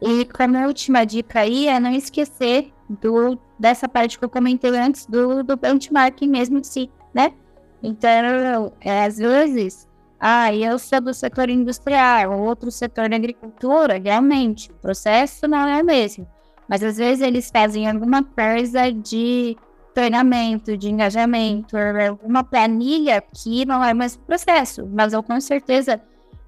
E 0.00 0.24
como 0.26 0.58
última 0.66 1.04
dica 1.04 1.40
aí 1.40 1.68
é 1.68 1.78
não 1.78 1.92
esquecer 1.92 2.72
do, 2.88 3.38
dessa 3.58 3.88
parte 3.88 4.18
que 4.18 4.24
eu 4.24 4.30
comentei 4.30 4.70
antes 4.70 5.06
do, 5.06 5.44
do 5.44 5.56
benchmarking 5.56 6.28
mesmo 6.28 6.58
em 6.58 6.64
si, 6.64 6.90
né? 7.12 7.34
Então, 7.82 8.72
é, 8.80 9.04
às 9.04 9.18
vezes, 9.18 9.86
ah, 10.18 10.54
eu 10.54 10.78
sou 10.78 11.00
do 11.00 11.12
setor 11.12 11.48
industrial, 11.50 12.38
outro 12.38 12.70
setor 12.70 13.08
da 13.08 13.16
agricultura, 13.16 13.98
realmente, 13.98 14.70
o 14.70 14.74
processo 14.74 15.46
não 15.46 15.68
é 15.68 15.82
o 15.82 15.84
mesmo. 15.84 16.26
Mas 16.68 16.82
às 16.82 16.96
vezes 16.98 17.22
eles 17.22 17.50
fazem 17.50 17.88
alguma 17.88 18.22
coisa 18.22 18.92
de 18.92 19.56
treinamento, 19.94 20.76
de 20.76 20.88
engajamento, 20.88 21.76
alguma 21.76 22.44
planilha 22.44 23.22
que 23.34 23.64
não 23.64 23.82
é 23.82 23.92
mais 23.92 24.16
processo, 24.16 24.88
mas 24.92 25.12
eu 25.12 25.22
com 25.22 25.40
certeza 25.40 26.00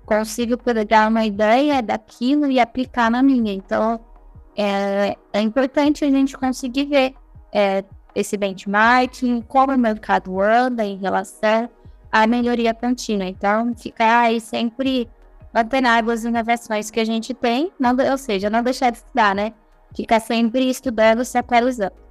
consigo 0.05 0.57
pegar 0.57 1.09
uma 1.09 1.25
ideia 1.25 1.83
daquilo 1.83 2.47
e 2.47 2.59
aplicar 2.59 3.11
na 3.11 3.23
minha. 3.23 3.53
Então, 3.53 4.01
é, 4.57 5.17
é 5.33 5.41
importante 5.41 6.05
a 6.05 6.11
gente 6.11 6.37
conseguir 6.37 6.87
ver 6.87 7.15
é, 7.53 7.85
esse 8.15 8.37
benchmarking, 8.37 9.43
como 9.43 9.73
o 9.73 9.79
mercado 9.79 10.41
anda 10.41 10.85
em 10.85 10.97
relação 10.97 11.69
a 12.11 12.27
melhoria 12.27 12.75
contínua. 12.75 13.27
Então, 13.27 13.75
ficar 13.75 14.25
aí 14.25 14.39
sempre 14.39 15.09
antenado 15.55 16.11
as 16.11 16.25
inovações 16.25 16.91
que 16.91 17.01
a 17.01 17.05
gente 17.05 17.33
tem, 17.33 17.73
não, 17.79 17.97
ou 18.11 18.19
seja, 18.19 18.51
não 18.51 18.63
deixar 18.63 18.91
de 18.91 18.99
estudar, 18.99 19.35
né? 19.35 19.55
Ficar 19.97 20.21
sempre 20.21 20.69
estudando, 20.69 21.25
se 21.25 21.39
atualizando. 21.39 22.02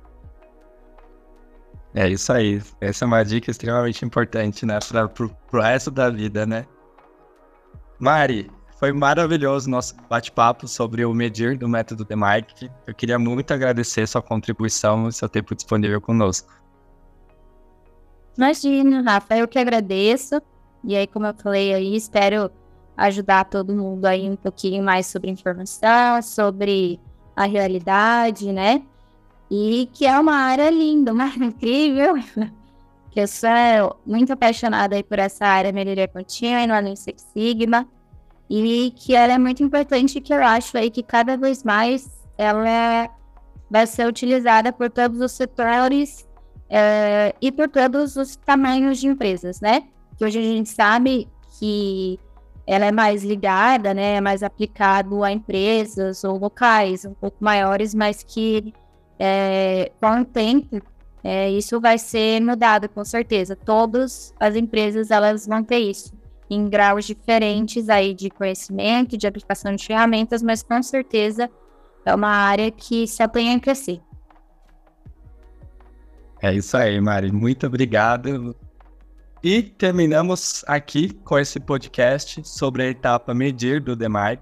É 1.93 2.07
isso 2.07 2.31
aí. 2.31 2.61
Essa 2.79 3.05
é 3.05 3.07
uma 3.07 3.23
dica 3.23 3.51
extremamente 3.51 4.05
importante, 4.05 4.65
né? 4.65 4.79
Para 4.79 5.09
o 5.27 5.61
resto 5.61 5.91
da 5.91 6.09
vida, 6.09 6.45
né? 6.45 6.65
Mari, 7.99 8.49
foi 8.79 8.91
maravilhoso 8.91 9.67
o 9.67 9.71
nosso 9.71 9.95
bate-papo 10.09 10.67
sobre 10.67 11.05
o 11.05 11.13
medir 11.13 11.57
do 11.57 11.67
método 11.67 12.03
de 12.03 12.15
marketing. 12.15 12.69
Eu 12.87 12.95
queria 12.95 13.19
muito 13.19 13.53
agradecer 13.53 14.07
sua 14.07 14.21
contribuição 14.21 15.07
e 15.07 15.13
seu 15.13 15.29
tempo 15.29 15.53
disponível 15.53 16.01
conosco. 16.01 16.51
Imagina, 18.37 19.01
Rafa, 19.01 19.37
eu 19.37 19.47
que 19.47 19.59
agradeço. 19.59 20.41
E 20.83 20.95
aí, 20.95 21.05
como 21.05 21.27
eu 21.27 21.33
falei 21.35 21.73
aí, 21.73 21.95
espero 21.95 22.49
ajudar 22.97 23.45
todo 23.45 23.75
mundo 23.75 24.05
aí 24.05 24.29
um 24.29 24.35
pouquinho 24.35 24.83
mais 24.83 25.05
sobre 25.05 25.29
informação, 25.29 26.21
sobre 26.21 26.99
a 27.35 27.45
realidade, 27.45 28.51
né? 28.51 28.81
E 29.53 29.89
que 29.91 30.05
é 30.05 30.17
uma 30.17 30.35
área 30.35 30.69
linda, 30.69 31.11
uma 31.11 31.25
área 31.25 31.43
incrível. 31.43 32.15
que 33.11 33.19
eu 33.19 33.27
sou 33.27 33.99
muito 34.05 34.31
apaixonada 34.31 35.03
por 35.03 35.19
essa 35.19 35.45
área 35.45 35.73
melhoria 35.73 36.07
contínua 36.07 36.81
no 36.81 36.95
Six 36.95 37.21
Sigma. 37.33 37.85
E 38.49 38.93
que 38.95 39.13
ela 39.13 39.33
é 39.33 39.37
muito 39.37 39.61
importante 39.61 40.21
que 40.21 40.33
eu 40.33 40.41
acho 40.41 40.77
aí 40.77 40.89
que 40.89 41.03
cada 41.03 41.35
vez 41.35 41.65
mais 41.65 42.09
ela 42.37 43.09
vai 43.69 43.85
ser 43.85 44.07
utilizada 44.07 44.71
por 44.71 44.89
todos 44.89 45.19
os 45.19 45.33
setores 45.33 46.25
é, 46.69 47.35
e 47.41 47.51
por 47.51 47.67
todos 47.67 48.15
os 48.15 48.37
tamanhos 48.37 48.99
de 48.99 49.07
empresas, 49.07 49.59
né? 49.59 49.83
Que 50.17 50.23
hoje 50.23 50.39
a 50.39 50.41
gente 50.41 50.69
sabe 50.69 51.27
que 51.59 52.17
ela 52.65 52.85
é 52.85 52.91
mais 52.91 53.21
ligada, 53.23 53.93
né? 53.93 54.15
É 54.15 54.21
mais 54.21 54.43
aplicado 54.43 55.25
a 55.25 55.31
empresas 55.31 56.23
ou 56.23 56.37
locais 56.37 57.03
um 57.03 57.13
pouco 57.13 57.37
maiores, 57.41 57.93
mas 57.93 58.23
que 58.23 58.73
é, 59.23 59.91
com 60.01 60.21
o 60.21 60.25
tempo 60.25 60.81
é, 61.23 61.51
isso 61.51 61.79
vai 61.79 61.99
ser 61.99 62.41
mudado 62.41 62.89
com 62.89 63.05
certeza. 63.05 63.55
Todas 63.55 64.33
as 64.39 64.55
empresas 64.55 65.11
elas 65.11 65.45
vão 65.45 65.63
ter 65.63 65.77
isso 65.77 66.11
em 66.49 66.67
graus 66.67 67.05
diferentes 67.05 67.87
aí 67.87 68.15
de 68.15 68.31
conhecimento, 68.31 69.15
de 69.15 69.27
aplicação 69.27 69.75
de 69.75 69.85
ferramentas, 69.85 70.41
mas 70.41 70.63
com 70.63 70.81
certeza 70.81 71.49
é 72.03 72.15
uma 72.15 72.29
área 72.29 72.71
que 72.71 73.05
se 73.05 73.21
apanha 73.21 73.55
a 73.55 73.59
crescer. 73.59 74.01
É 76.41 76.51
isso 76.51 76.75
aí, 76.75 76.99
Mari. 76.99 77.31
Muito 77.31 77.67
obrigado. 77.67 78.55
E 79.43 79.61
terminamos 79.61 80.65
aqui 80.67 81.13
com 81.13 81.37
esse 81.37 81.59
podcast 81.59 82.41
sobre 82.43 82.83
a 82.83 82.87
etapa 82.87 83.35
medir 83.35 83.79
do 83.79 83.95
DEMARC. 83.95 84.41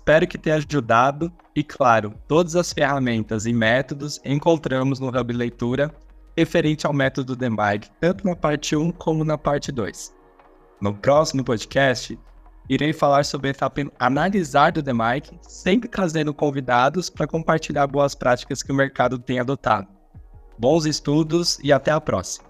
Espero 0.00 0.26
que 0.26 0.38
tenha 0.38 0.56
ajudado 0.56 1.30
e, 1.54 1.62
claro, 1.62 2.14
todas 2.26 2.56
as 2.56 2.72
ferramentas 2.72 3.44
e 3.44 3.52
métodos 3.52 4.18
encontramos 4.24 4.98
no 4.98 5.08
Hub 5.08 5.30
Leitura 5.30 5.94
referente 6.34 6.86
ao 6.86 6.92
método 6.92 7.36
DEMAG, 7.36 7.90
tanto 8.00 8.26
na 8.26 8.34
parte 8.34 8.74
1 8.74 8.92
como 8.92 9.24
na 9.24 9.36
parte 9.36 9.70
2. 9.70 10.14
No 10.80 10.94
próximo 10.94 11.44
podcast, 11.44 12.18
irei 12.66 12.94
falar 12.94 13.26
sobre 13.26 13.48
a 13.48 13.50
etapa 13.50 13.82
analisar 13.98 14.72
do 14.72 14.82
DEMAG, 14.82 15.38
sempre 15.42 15.86
trazendo 15.86 16.32
convidados 16.32 17.10
para 17.10 17.26
compartilhar 17.26 17.86
boas 17.86 18.14
práticas 18.14 18.62
que 18.62 18.72
o 18.72 18.74
mercado 18.74 19.18
tem 19.18 19.38
adotado. 19.38 19.86
Bons 20.58 20.86
estudos 20.86 21.58
e 21.62 21.74
até 21.74 21.90
a 21.90 22.00
próxima! 22.00 22.49